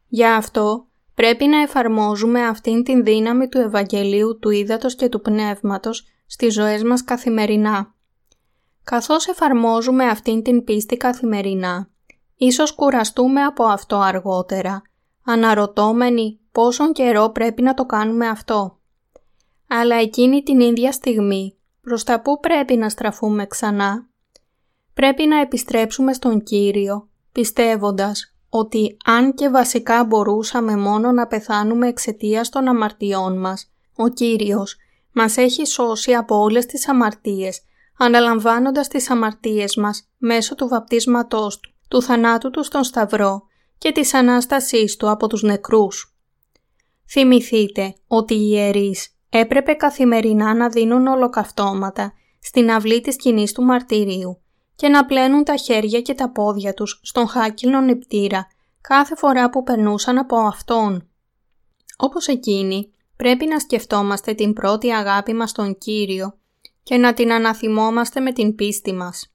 [0.09, 6.05] Γι' αυτό πρέπει να εφαρμόζουμε αυτήν την δύναμη του Ευαγγελίου του Ήδατος και του Πνεύματος
[6.26, 7.95] στις ζωές μας καθημερινά.
[8.84, 11.91] Καθώς εφαρμόζουμε αυτήν την πίστη καθημερινά,
[12.36, 14.82] ίσως κουραστούμε από αυτό αργότερα,
[15.24, 18.78] αναρωτώμενοι πόσον καιρό πρέπει να το κάνουμε αυτό.
[19.68, 21.57] Αλλά εκείνη την ίδια στιγμή,
[21.89, 24.09] προς τα πού πρέπει να στραφούμε ξανά,
[24.95, 32.49] πρέπει να επιστρέψουμε στον Κύριο, πιστεύοντας ότι αν και βασικά μπορούσαμε μόνο να πεθάνουμε εξαιτίας
[32.49, 34.76] των αμαρτιών μας, ο Κύριος
[35.12, 37.62] μας έχει σώσει από όλες τις αμαρτίες,
[37.99, 43.43] αναλαμβάνοντας τις αμαρτίες μας μέσω του βαπτίσματός Του, του θανάτου Του στον Σταυρό
[43.78, 46.16] και της Ανάστασής Του από τους νεκρούς.
[47.09, 54.40] Θυμηθείτε ότι οι ιερείς έπρεπε καθημερινά να δίνουν ολοκαυτώματα στην αυλή της σκηνής του μαρτυρίου
[54.74, 58.46] και να πλένουν τα χέρια και τα πόδια τους στον χάκυλο νηπτήρα
[58.80, 61.08] κάθε φορά που περνούσαν από αυτόν.
[61.96, 66.38] Όπως εκείνοι, πρέπει να σκεφτόμαστε την πρώτη αγάπη μας στον Κύριο
[66.82, 69.32] και να την αναθυμόμαστε με την πίστη μας.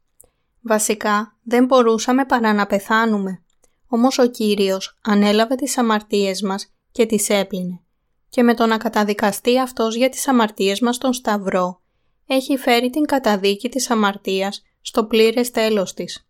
[0.61, 3.43] Βασικά, δεν μπορούσαμε παρά να πεθάνουμε.
[3.87, 7.81] Όμως ο Κύριος ανέλαβε τις αμαρτίες μας και τις έπλυνε.
[8.33, 11.81] Και με το να καταδικαστεί αυτός για τις αμαρτίες μας στον Σταυρό,
[12.27, 16.27] έχει φέρει την καταδίκη της αμαρτίας στο πλήρες τέλος της.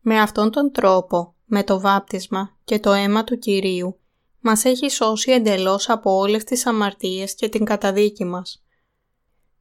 [0.00, 3.98] Με αυτόν τον τρόπο, με το βάπτισμα και το αίμα του Κυρίου,
[4.40, 8.64] μας έχει σώσει εντελώς από όλες τις αμαρτίες και την καταδίκη μας.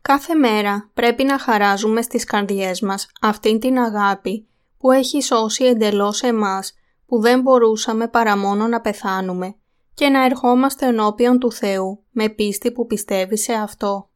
[0.02, 4.48] Κάθε μέρα πρέπει να χαράζουμε στις καρδιές μας αυτήν την αγάπη
[4.78, 6.74] που έχει σώσει εντελώς εμάς
[7.06, 9.56] που δεν μπορούσαμε παρά μόνο να πεθάνουμε
[10.02, 14.10] και να ερχόμαστε ενώπιον του Θεού με πίστη που πιστεύει σε Αυτό.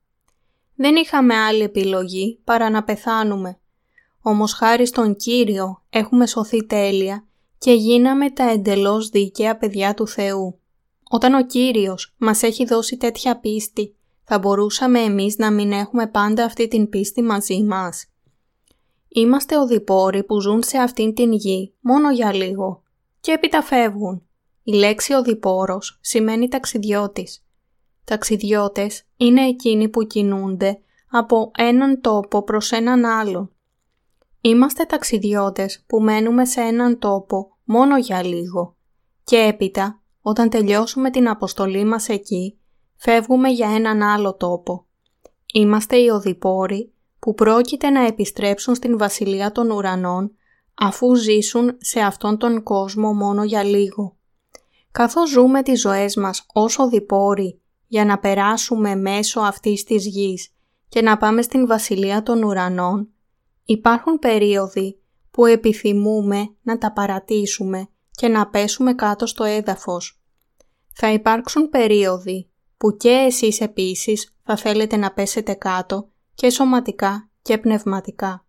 [0.75, 3.59] Δεν είχαμε άλλη επιλογή παρά να πεθάνουμε
[4.21, 7.25] όμως χάρη στον Κύριο έχουμε σωθεί τέλεια
[7.57, 10.59] και γίναμε τα εντελώς δίκαια παιδιά του Θεού.
[11.09, 16.43] Όταν ο Κύριος μας έχει δώσει τέτοια πίστη, θα μπορούσαμε εμείς να μην έχουμε πάντα
[16.43, 18.05] αυτή την πίστη μαζί μας.
[19.07, 22.83] Είμαστε οδηπόροι που ζουν σε αυτήν την γη μόνο για λίγο
[23.19, 24.24] και έπειτα φεύγουν.
[24.67, 27.45] Η λέξη οδηπόρος σημαίνει ταξιδιώτης.
[28.03, 33.49] Ταξιδιώτες είναι εκείνοι που κινούνται από έναν τόπο προς έναν άλλον
[34.45, 38.75] Είμαστε ταξιδιώτες που μένουμε σε έναν τόπο μόνο για λίγο
[39.23, 42.57] και έπειτα όταν τελειώσουμε την αποστολή μας εκεί
[42.95, 44.85] φεύγουμε για έναν άλλο τόπο.
[45.53, 50.35] Είμαστε οι οδηπόροι που πρόκειται να επιστρέψουν στην Βασιλεία των Ουρανών
[50.73, 54.14] αφού ζήσουν σε αυτόν τον κόσμο μόνο για λίγο.
[54.95, 60.53] Καθώς ζούμε τις ζωές μας ως οδηπόροι για να περάσουμε μέσω αυτής της γης
[60.89, 63.09] και να πάμε στην Βασιλεία των Ουρανών,
[63.65, 64.99] Υπάρχουν περίοδοι
[65.31, 70.21] που επιθυμούμε να τα παρατήσουμε και να πέσουμε κάτω στο έδαφος.
[70.93, 77.57] Θα υπάρξουν περίοδοι που και εσείς επίσης θα θέλετε να πέσετε κάτω και σωματικά και
[77.57, 78.45] πνευματικά.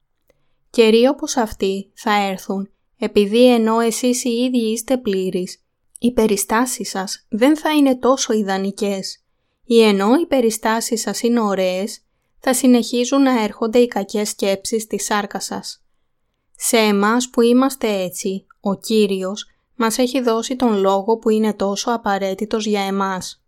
[0.71, 5.66] Καιροί όπως αυτοί θα έρθουν επειδή ενώ εσείς οι ίδιοι είστε πλήρεις,
[5.99, 9.21] οι περιστάσεις σας δεν θα είναι τόσο ιδανικές
[9.65, 12.01] ή ενώ οι περιστάσεις σας είναι ωραίες,
[12.39, 15.85] θα συνεχίζουν να έρχονται οι κακές σκέψεις στη σάρκα σας.
[16.57, 21.91] Σε εμάς που είμαστε έτσι, ο Κύριος μας έχει δώσει τον λόγο που είναι τόσο
[21.91, 23.45] απαραίτητος για εμάς.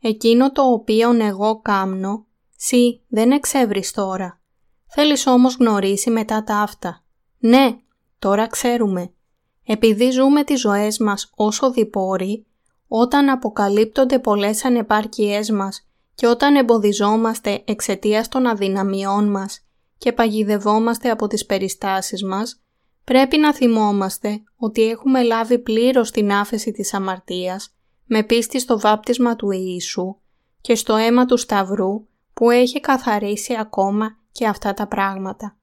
[0.00, 4.40] Εκείνο το οποίο εγώ κάμνω, σύ δεν εξεύρεις τώρα.
[4.86, 7.04] Θέλεις όμως γνωρίσει μετά τα αυτά.
[7.38, 7.76] Ναι,
[8.18, 9.12] τώρα ξέρουμε.
[9.66, 12.46] Επειδή ζούμε τις ζωές μας όσο διπόροι,
[12.88, 19.60] όταν αποκαλύπτονται πολλές ανεπάρκειές μας και όταν εμποδιζόμαστε εξαιτίας των αδυναμιών μας
[19.98, 22.60] και παγιδευόμαστε από τις περιστάσεις μας,
[23.04, 29.36] πρέπει να θυμόμαστε ότι έχουμε λάβει πλήρως την άφεση της αμαρτίας με πίστη στο βάπτισμα
[29.36, 30.16] του Ιησού
[30.60, 35.55] και στο αίμα του Σταυρού που έχει καθαρίσει ακόμα και αυτά τα πράγματα.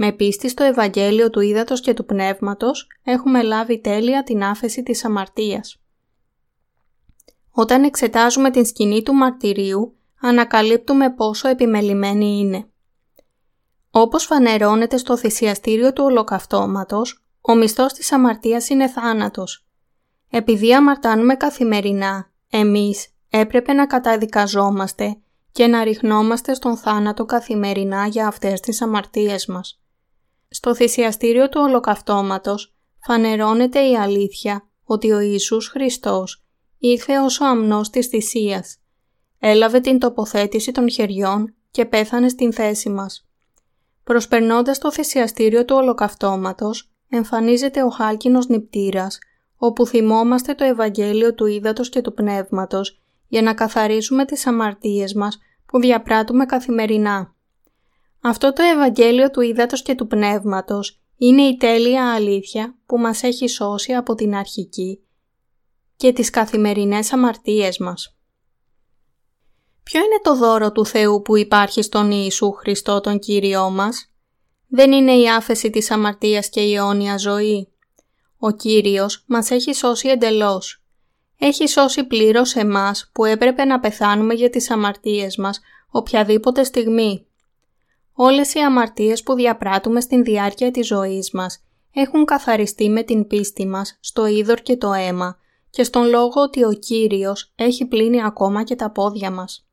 [0.00, 5.04] Με πίστη στο Ευαγγέλιο του Ήδατος και του Πνεύματος έχουμε λάβει τέλεια την άφεση της
[5.04, 5.80] αμαρτίας.
[7.50, 12.68] Όταν εξετάζουμε την σκηνή του μαρτυρίου, ανακαλύπτουμε πόσο επιμελημένη είναι.
[13.90, 19.66] Όπως φανερώνεται στο θυσιαστήριο του ολοκαυτώματος, ο μισθός της αμαρτίας είναι θάνατος.
[20.30, 25.16] Επειδή αμαρτάνουμε καθημερινά, εμείς έπρεπε να καταδικαζόμαστε
[25.52, 29.77] και να ριχνόμαστε στον θάνατο καθημερινά για αυτές τις αμαρτίες μας.
[30.48, 32.74] Στο θυσιαστήριο του ολοκαυτώματος
[33.06, 36.44] φανερώνεται η αλήθεια ότι ο Ιησούς Χριστός
[36.78, 38.78] ήρθε ως ο αμνός της θυσίας.
[39.38, 43.28] Έλαβε την τοποθέτηση των χεριών και πέθανε στην θέση μας.
[44.04, 49.18] Προσπερνώντας το θυσιαστήριο του ολοκαυτώματος, εμφανίζεται ο χάλκινος νηπτήρας,
[49.56, 55.38] όπου θυμόμαστε το Ευαγγέλιο του Ήδατος και του Πνεύματος για να καθαρίσουμε τις αμαρτίες μας
[55.66, 57.34] που διαπράττουμε καθημερινά.
[58.20, 63.48] Αυτό το Ευαγγέλιο του Ήδατος και του Πνεύματος είναι η τέλεια αλήθεια που μας έχει
[63.48, 65.02] σώσει από την αρχική
[65.96, 68.16] και τις καθημερινές αμαρτίες μας.
[69.82, 74.12] Ποιο είναι το δώρο του Θεού που υπάρχει στον Ιησού Χριστό τον Κύριό μας;
[74.68, 77.68] Δεν είναι η άφεση της αμαρτίας και η αιώνια ζωή.
[78.38, 80.82] Ο Κύριος μας έχει σώσει εντελώς.
[81.38, 85.60] Έχει σώσει πλήρως εμάς που έπρεπε να πεθάνουμε για τις αμαρτίες μας
[85.90, 87.27] οποιαδήποτε στιγμή.
[88.20, 91.62] Όλες οι αμαρτίες που διαπράττουμε στην διάρκεια της ζωής μας
[91.94, 95.36] έχουν καθαριστεί με την πίστη μας στο είδωρ και το αίμα
[95.70, 99.68] και στον λόγο ότι ο Κύριος έχει πλύνει ακόμα και τα πόδια μας.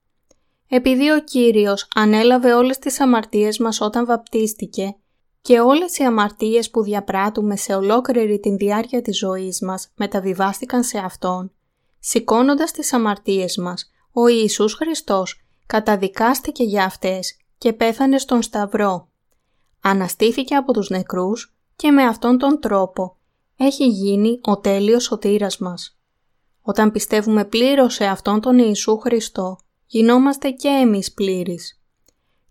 [0.67, 4.95] Επειδή ο Κύριος ανέλαβε όλες τις αμαρτίες μας όταν βαπτίστηκε
[5.41, 10.97] και όλες οι αμαρτίες που διαπράττουμε σε ολόκληρη την διάρκεια της ζωής μας μεταβιβάστηκαν σε
[10.97, 11.51] Αυτόν,
[11.99, 19.07] σηκώνοντας τις αμαρτίες μας, ο Ιησούς Χριστός καταδικάστηκε για αυτές και πέθανε στον Σταυρό.
[19.81, 23.17] Αναστήθηκε από τους νεκρούς και με αυτόν τον τρόπο
[23.57, 25.97] έχει γίνει ο τέλειος σωτήρας μας.
[26.61, 31.81] Όταν πιστεύουμε πλήρως σε αυτόν τον Ιησού Χριστό, γινόμαστε και εμείς πλήρεις.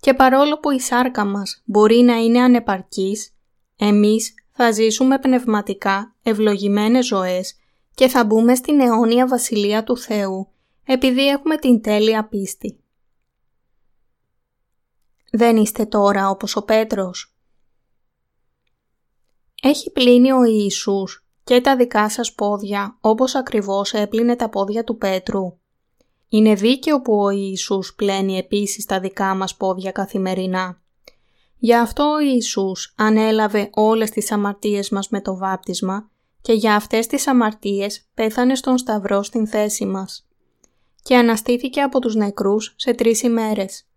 [0.00, 3.34] Και παρόλο που η σάρκα μας μπορεί να είναι ανεπαρκής,
[3.76, 7.54] εμείς θα ζήσουμε πνευματικά ευλογημένες ζωές
[7.94, 10.48] και θα μπούμε στην αιώνια βασιλεία του Θεού
[10.84, 12.83] επειδή έχουμε την τέλεια πίστη.
[15.36, 17.34] Δεν είστε τώρα όπως ο Πέτρος.
[19.62, 24.98] Έχει πλύνει ο Ιησούς και τα δικά σας πόδια όπως ακριβώς έπλυνε τα πόδια του
[24.98, 25.58] Πέτρου.
[26.28, 30.82] Είναι δίκαιο που ο Ιησούς πλένει επίσης τα δικά μας πόδια καθημερινά.
[31.58, 36.10] Γι' αυτό ο Ιησούς ανέλαβε όλες τις αμαρτίες μας με το βάπτισμα
[36.40, 40.28] και για αυτές τις αμαρτίες πέθανε στον Σταυρό στην θέση μας.
[41.02, 43.88] Και αναστήθηκε από τους νεκρούς σε τρεις ημέρες.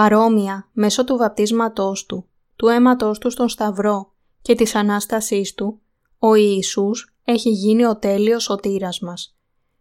[0.00, 5.80] Παρόμοια, μέσω του βαπτίσματός του, του αίματός του στον Σταυρό και της Ανάστασής του,
[6.18, 9.36] ο Ιησούς έχει γίνει ο τέλειος σωτήρας μας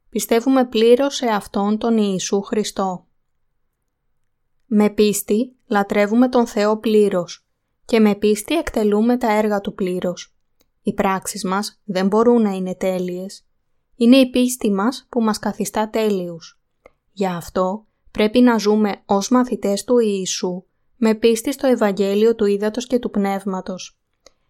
[0.10, 3.06] πιστεύουμε πλήρως σε Αυτόν τον Ιησού Χριστό.
[4.66, 7.48] Με πίστη λατρεύουμε τον Θεό πλήρως
[7.86, 10.36] και με πίστη εκτελούμε τα έργα Του πλήρως.
[10.82, 13.48] Οι πράξεις μας δεν μπορούν να είναι τέλειες.
[13.96, 16.62] Είναι η πίστη μας που μας καθιστά τέλειους.
[17.12, 17.88] Γι' αυτό
[18.20, 20.64] πρέπει να ζούμε ως μαθητές του Ιησού
[20.96, 24.00] με πίστη στο Ευαγγέλιο του Ήδατος και του Πνεύματος.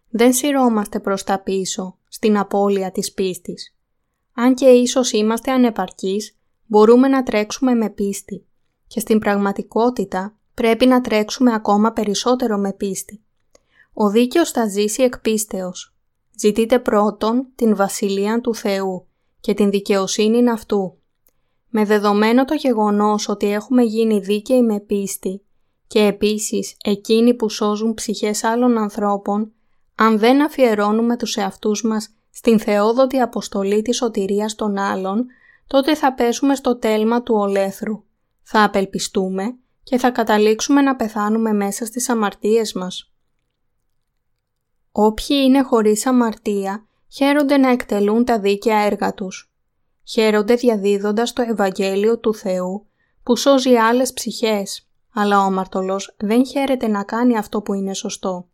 [0.09, 3.73] Δεν σειρώμαστε προς τα πίσω, στην απώλεια της πίστης
[4.41, 8.45] αν και ίσως είμαστε ανεπαρκείς, μπορούμε να τρέξουμε με πίστη
[8.87, 13.21] και στην πραγματικότητα πρέπει να τρέξουμε ακόμα περισσότερο με πίστη.
[13.93, 15.95] Ο δίκαιος θα ζήσει εκ πίστεως.
[16.39, 19.07] Ζητείτε πρώτον την Βασιλεία του Θεού
[19.39, 20.98] και την δικαιοσύνη αυτού.
[21.69, 25.41] Με δεδομένο το γεγονός ότι έχουμε γίνει δίκαιοι με πίστη
[25.87, 29.51] και επίσης εκείνοι που σώζουν ψυχές άλλων ανθρώπων,
[29.95, 35.25] αν δεν αφιερώνουμε τους εαυτούς μας στην θεόδοτη αποστολή της σωτηρίας των άλλων,
[35.67, 38.03] τότε θα πέσουμε στο τέλμα του ολέθρου.
[38.41, 43.11] Θα απελπιστούμε και θα καταλήξουμε να πεθάνουμε μέσα στις αμαρτίες μας.
[44.91, 49.48] Όποιοι είναι χωρίς αμαρτία χαίρονται να εκτελούν τα δίκαια έργα τους.
[50.09, 52.85] Χαίρονται διαδίδοντας το Ευαγγέλιο του Θεού
[53.23, 58.47] που σώζει άλλες ψυχές, αλλά ο αμαρτωλός δεν χαίρεται να κάνει αυτό που είναι σωστό.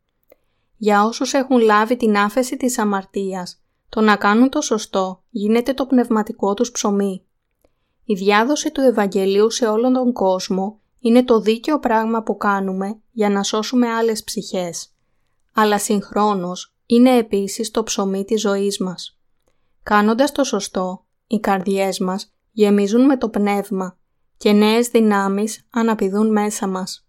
[0.77, 5.85] Για όσους έχουν λάβει την άφεση της αμαρτίας το να κάνουν το σωστό γίνεται το
[5.85, 7.23] πνευματικό τους ψωμί.
[8.05, 13.29] Η διάδοση του Ευαγγελίου σε όλον τον κόσμο είναι το δίκαιο πράγμα που κάνουμε για
[13.29, 14.89] να σώσουμε άλλες ψυχές.
[15.53, 19.19] Αλλά συγχρόνως είναι επίσης το ψωμί της ζωής μας.
[19.83, 23.97] Κάνοντας το σωστό, οι καρδιές μας γεμίζουν με το πνεύμα
[24.37, 27.07] και νέες δυνάμεις αναπηδούν μέσα μας.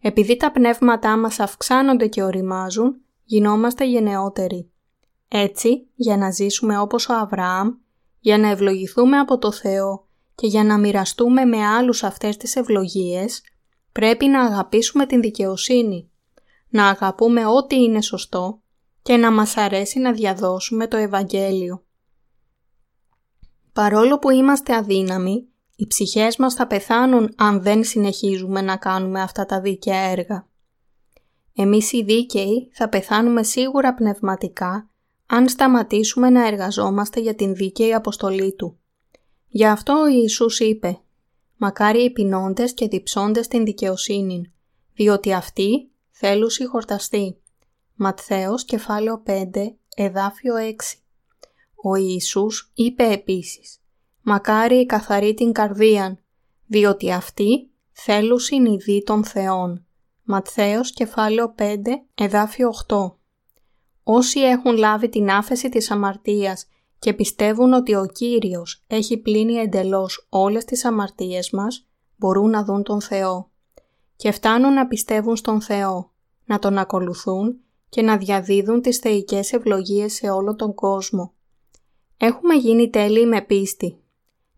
[0.00, 4.70] Επειδή τα πνεύματά μας αυξάνονται και οριμάζουν, γινόμαστε γενναιότεροι.
[5.28, 7.70] Έτσι, για να ζήσουμε όπως ο Αβραάμ,
[8.20, 13.42] για να ευλογηθούμε από το Θεό και για να μοιραστούμε με άλλους αυτές τις ευλογίες,
[13.92, 16.10] πρέπει να αγαπήσουμε την δικαιοσύνη,
[16.68, 18.62] να αγαπούμε ό,τι είναι σωστό
[19.02, 21.84] και να μας αρέσει να διαδώσουμε το Ευαγγέλιο.
[23.72, 25.46] Παρόλο που είμαστε αδύναμοι,
[25.76, 30.48] οι ψυχές μας θα πεθάνουν αν δεν συνεχίζουμε να κάνουμε αυτά τα δίκαια έργα.
[31.54, 34.90] Εμείς οι δίκαιοι θα πεθάνουμε σίγουρα πνευματικά
[35.26, 38.78] αν σταματήσουμε να εργαζόμαστε για την δίκαιη αποστολή Του.
[39.48, 41.00] Γι' αυτό ο Ιησούς είπε
[41.56, 44.52] «Μακάρι οι πεινώντες και διψώντες την δικαιοσύνη,
[44.94, 47.36] διότι αυτοί θέλουν συγχορταστεί».
[47.94, 51.01] Ματθαίος κεφάλαιο 5, εδάφιο 6.
[51.84, 53.80] Ο Ιησούς είπε επίσης
[54.22, 56.18] «Μακάρι η καθαρή την καρδίαν,
[56.66, 59.86] διότι αυτοί θέλουν συνειδή των Θεών».
[60.22, 61.76] Ματθαίος κεφάλαιο 5,
[62.14, 63.16] εδάφιο 8.
[64.02, 66.66] Όσοι έχουν λάβει την άφεση της αμαρτίας
[66.98, 71.86] και πιστεύουν ότι ο Κύριος έχει πλύνει εντελώς όλες τις αμαρτίες μας,
[72.16, 73.50] μπορούν να δουν τον Θεό.
[74.16, 76.10] Και φτάνουν να πιστεύουν στον Θεό,
[76.44, 81.32] να τον ακολουθούν και να διαδίδουν τις θεϊκές ευλογίες σε όλο τον κόσμο.
[82.24, 84.00] Έχουμε γίνει τέλειοι με πίστη.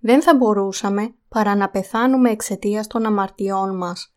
[0.01, 4.15] Δεν θα μπορούσαμε παρά να πεθάνουμε εξαιτίας των αμαρτιών μας.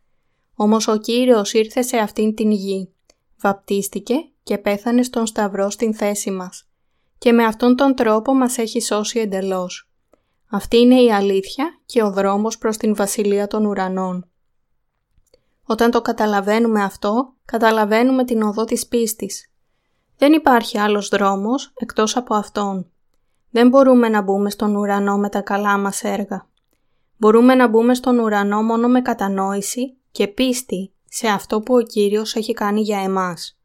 [0.56, 2.94] Όμως ο Κύριος ήρθε σε αυτήν την γη,
[3.42, 6.70] βαπτίστηκε και πέθανε στον Σταυρό στην θέση μας
[7.18, 9.92] και με αυτόν τον τρόπο μας έχει σώσει εντελώς.
[10.50, 14.30] Αυτή είναι η αλήθεια και ο δρόμος προς την Βασιλεία των Ουρανών.
[15.64, 19.52] Όταν το καταλαβαίνουμε αυτό, καταλαβαίνουμε την οδό της πίστης.
[20.18, 22.92] Δεν υπάρχει άλλος δρόμος εκτός από αυτόν.
[23.58, 26.48] Δεν μπορούμε να μπούμε στον ουρανό με τα καλά μας έργα.
[27.18, 32.36] Μπορούμε να μπούμε στον ουρανό μόνο με κατανόηση και πίστη σε αυτό που ο Κύριος
[32.36, 33.60] έχει κάνει για εμάς.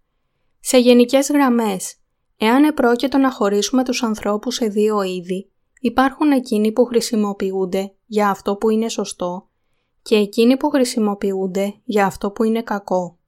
[0.60, 1.97] Σε γενικές γραμμές,
[2.36, 5.51] εάν επρόκειτο να χωρίσουμε τους ανθρώπους σε δύο είδη,
[5.81, 9.48] υπάρχουν εκείνοι που χρησιμοποιούνται για αυτό που είναι σωστό
[10.02, 13.19] και εκείνοι που χρησιμοποιούνται για αυτό που είναι κακό.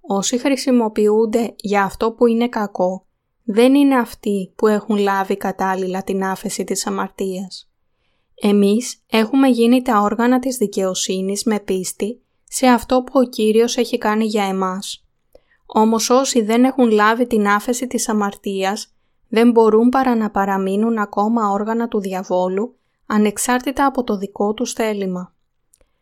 [0.00, 3.06] Όσοι χρησιμοποιούνται για αυτό που είναι κακό,
[3.52, 7.70] δεν είναι αυτοί που έχουν λάβει κατάλληλα την άφεση της αμαρτίας.
[8.34, 13.98] Εμείς έχουμε γίνει τα όργανα της δικαιοσύνης με πίστη σε αυτό που ο Κύριος έχει
[13.98, 15.06] κάνει για εμάς.
[15.66, 18.94] Όμως όσοι δεν έχουν λάβει την άφεση της αμαρτίας,
[19.28, 25.34] δεν μπορούν παρά να παραμείνουν ακόμα όργανα του διαβόλου, ανεξάρτητα από το δικό τους θέλημα.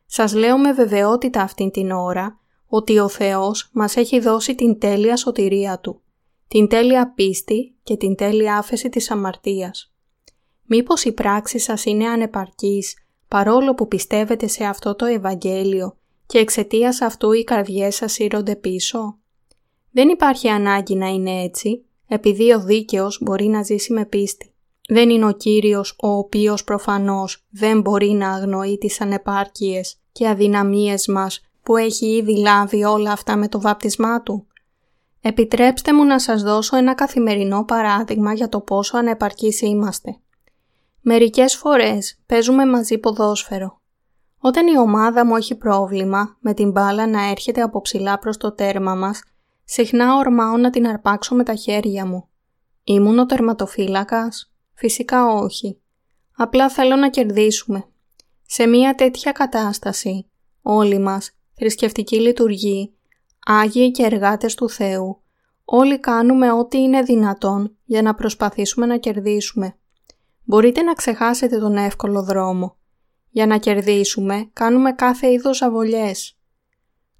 [0.06, 5.16] Σας λέω με βεβαιότητα αυτήν την ώρα, ότι ο Θεός μας έχει δώσει την τέλεια
[5.16, 6.02] σωτηρία Του,
[6.48, 9.92] την τέλεια πίστη και την τέλεια άφεση της αμαρτίας.
[10.64, 12.96] Μήπως η πράξη σας είναι ανεπαρκής,
[13.28, 15.96] παρόλο που πιστεύετε σε αυτό το Ευαγγέλιο
[16.26, 19.18] και εξαιτίας αυτού οι καρδιές σας σύρονται πίσω;
[19.90, 24.52] Δεν υπάρχει ανάγκη να είναι έτσι, επειδή ο δίκαιος μπορεί να ζήσει με πίστη.
[24.88, 31.06] Δεν είναι ο Κύριος ο οποίος προφανώς δεν μπορεί να αγνοεί τις ανεπάρκειες και αδυναμίες
[31.06, 34.46] μας που έχει ήδη λάβει όλα αυτά με το βάπτισμά Του.
[35.20, 40.16] Επιτρέψτε μου να σας δώσω ένα καθημερινό παράδειγμα για το πόσο ανεπαρκείς είμαστε.
[41.00, 43.80] Μερικές φορές παίζουμε μαζί ποδόσφαιρο.
[44.38, 48.52] Όταν η ομάδα μου έχει πρόβλημα με την μπάλα να έρχεται από ψηλά προς το
[48.52, 49.22] τέρμα μας,
[49.64, 52.28] συχνά ορμάω να την αρπάξω με τα χέρια μου.
[52.84, 55.80] Ήμουν ο τερματοφύλακας; Φυσικά όχι.
[56.36, 57.84] Απλά θέλω να κερδίσουμε.
[58.46, 60.26] Σε μια τέτοια κατάσταση,
[60.62, 62.97] όλοι μας, θρησκευτική λειτουργή,
[63.50, 65.22] Άγιοι και εργάτες του Θεού,
[65.64, 69.76] όλοι κάνουμε ό,τι είναι δυνατόν για να προσπαθήσουμε να κερδίσουμε.
[70.44, 72.76] Μπορείτε να ξεχάσετε τον εύκολο δρόμο.
[73.30, 76.38] Για να κερδίσουμε, κάνουμε κάθε είδος αβολιές.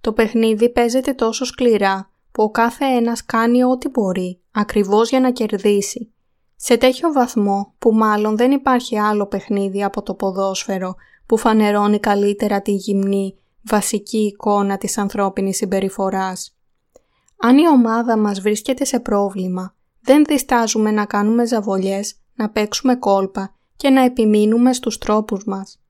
[0.01, 5.31] Το παιχνίδι παίζεται τόσο σκληρά που ο κάθε ένας κάνει ό,τι μπορεί, ακριβώς για να
[5.31, 6.13] κερδίσει.
[6.57, 10.95] Σε τέτοιο βαθμό που μάλλον δεν υπάρχει άλλο παιχνίδι από το ποδόσφαιρο
[11.27, 16.57] που φανερώνει καλύτερα τη γυμνή βασική εικόνα της ανθρώπινης συμπεριφοράς.
[17.37, 23.55] Αν η ομάδα μας βρίσκεται σε πρόβλημα, δεν διστάζουμε να κάνουμε ζαβολιές, να παίξουμε κόλπα
[23.77, 25.81] και να επιμείνουμε στους τρόπους μας.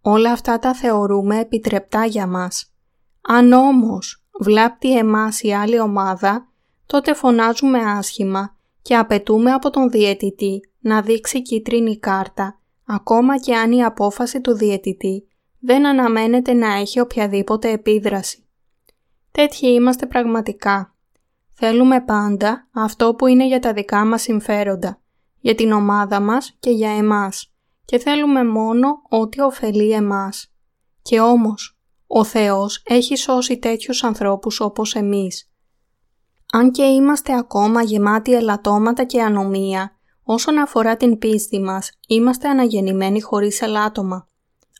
[0.00, 2.72] Όλα αυτά τα θεωρούμε επιτρεπτά για μας.
[3.20, 6.48] Αν όμως βλάπτει εμάς η άλλη ομάδα,
[6.86, 13.72] τότε φωνάζουμε άσχημα και απαιτούμε από τον διαιτητή να δείξει κίτρινη κάρτα, ακόμα και αν
[13.72, 15.26] η απόφαση του διαιτητή
[15.64, 18.46] δεν αναμένεται να έχει οποιαδήποτε επίδραση.
[19.30, 20.94] Τέτοιοι είμαστε πραγματικά.
[21.54, 25.00] Θέλουμε πάντα αυτό που είναι για τα δικά μας συμφέροντα,
[25.40, 27.52] για την ομάδα μας και για εμάς
[27.84, 30.54] και θέλουμε μόνο ό,τι ωφελεί εμάς.
[31.02, 31.76] Και όμως,
[32.06, 35.52] Ο Θεός έχει σώσει τέτοιους ανθρώπους όπως εμείς.
[36.52, 43.20] Αν και είμαστε ακόμα γεμάτοι ελαττώματα και ανομία, όσον αφορά την πίστη μας, είμαστε αναγεννημένοι
[43.20, 44.28] χωρίς ελάττωμα.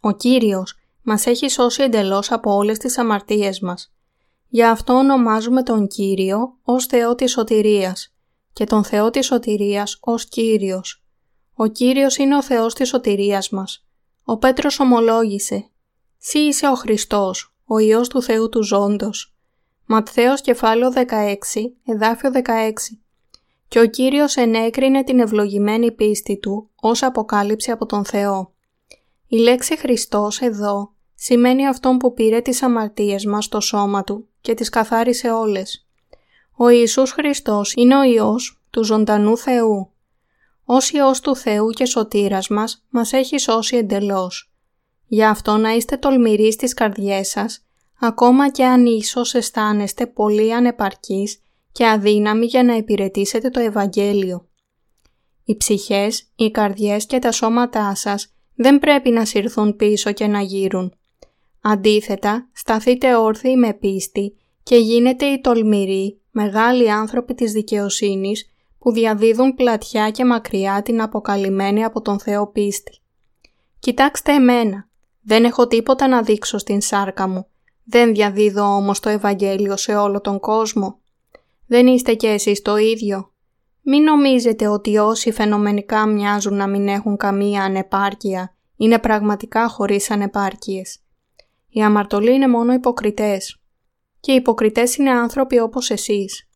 [0.04, 3.92] Ο Κύριος μας έχει σώσει εντελώς από όλες τις αμαρτίες μας.
[4.48, 8.14] Γι' αυτό ονομάζουμε τον Κύριο ως Θεό της σωτηρίας
[8.52, 11.04] και τον Θεό της σωτηρίας ως Κύριος.
[11.54, 13.86] Ο Κύριος είναι ο Θεός της σωτηρίας μας.
[14.24, 15.70] Ο Πέτρος ομολόγησε
[16.18, 19.34] «Σύ είσαι ο Χριστός, ο Υιός του Θεού του Ζώντος».
[19.86, 22.98] Ματθαίος κεφάλαιο 16, εδάφιο 16.
[23.68, 28.51] Και ο Κύριος ενέκρινε την ευλογημένη πίστη του ως αποκάλυψη από τον Θεό.
[29.32, 34.54] Η λέξη Χριστός εδώ σημαίνει αυτόν που πήρε τις αμαρτίες μας στο σώμα του και
[34.54, 35.86] τις καθάρισε όλες.
[36.56, 39.92] Ο Ιησούς Χριστός είναι ο Υιός του ζωντανού Θεού.
[40.64, 44.52] Ως Υιός του Θεού και σωτήρας μας, μας έχει σώσει εντελώς.
[45.06, 47.64] Γι' αυτό να είστε τολμηροί στις καρδιές σας,
[48.00, 51.42] ακόμα και αν ίσως αισθάνεστε πολύ ανεπαρκείς
[51.72, 54.48] και αδύναμοι για να υπηρετήσετε το Ευαγγέλιο.
[55.44, 58.32] Οι ψυχές, οι καρδιές και τα σώματά σας
[58.62, 60.94] δεν πρέπει να συρθούν πίσω και να γύρουν.
[61.60, 69.55] Αντίθετα, σταθείτε όρθιοι με πίστη και γίνετε οι τολμηροί, μεγάλοι άνθρωποι της δικαιοσύνης που διαδίδουν
[69.55, 72.98] πλατιά και μακριά την αποκαλυμμένη από τον Θεό πίστη.
[73.78, 74.89] Κοιτάξτε εμένα,
[75.22, 77.47] δεν έχω τίποτα να δείξω στην σάρκα μου,
[77.84, 81.01] δεν διαδίδω όμως το Ευαγγέλιο σε όλο τον κόσμο.
[81.66, 83.31] Δεν είστε κι εσείς το ίδιο.
[83.84, 91.02] Μην νομίζετε ότι όσοι φαινομενικά μοιάζουν να μην έχουν καμία ανεπάρκεια είναι πραγματικά χωρίς ανεπάρκειες.
[91.68, 93.60] Οι αμαρτωλοί είναι μόνο υποκριτές.
[94.20, 96.48] Και οι υποκριτές είναι άνθρωποι όπως εσείς.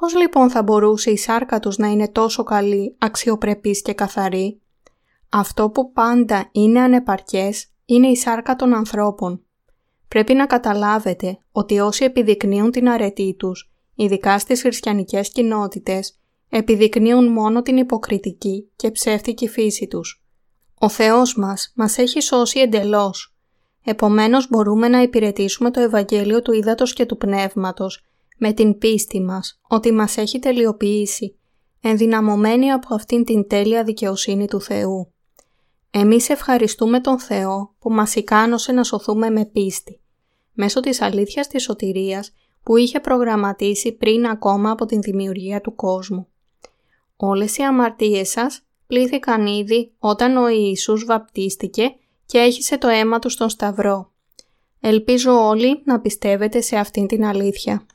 [0.00, 4.60] Πώς λοιπόν θα μπορούσε η σάρκα τους να είναι τόσο καλή, αξιοπρεπής και καθαρή;
[5.28, 9.44] Αυτό που πάντα είναι ανεπαρκές είναι η σάρκα των ανθρώπων.
[10.08, 16.18] Πρέπει να καταλάβετε ότι όσοι επιδεικνύουν την αρετή τους, ειδικά στις χριστιανικές κοινότητες,
[16.56, 20.24] επιδεικνύουν μόνο την υποκριτική και ψεύτικη φύση τους.
[20.78, 23.36] Ο Θεός μας μας έχει σώσει εντελώς.
[23.84, 28.04] Επομένως μπορούμε να υπηρετήσουμε το Ευαγγέλιο του Ήδατος και του Πνεύματος
[28.38, 31.38] με την πίστη μας ότι μας έχει τελειοποιήσει,
[31.80, 35.12] ενδυναμωμένοι από αυτήν την τέλεια δικαιοσύνη του Θεού.
[35.90, 40.00] Εμείς ευχαριστούμε τον Θεό που μας ικάνωσε να σωθούμε με πίστη,
[40.52, 42.32] μέσω της αλήθειας της σωτηρίας
[42.62, 46.28] που είχε προγραμματίσει πριν ακόμα από την δημιουργία του κόσμου.
[47.26, 51.94] Όλες οι αμαρτίες σας πλήθηκαν ήδη όταν ο Ιησούς βαπτίστηκε
[52.26, 54.12] και έχισε το αίμα του στον Σταυρό.
[54.80, 57.86] Ελπίζω όλοι να πιστεύετε σε αυτήν την αλήθεια.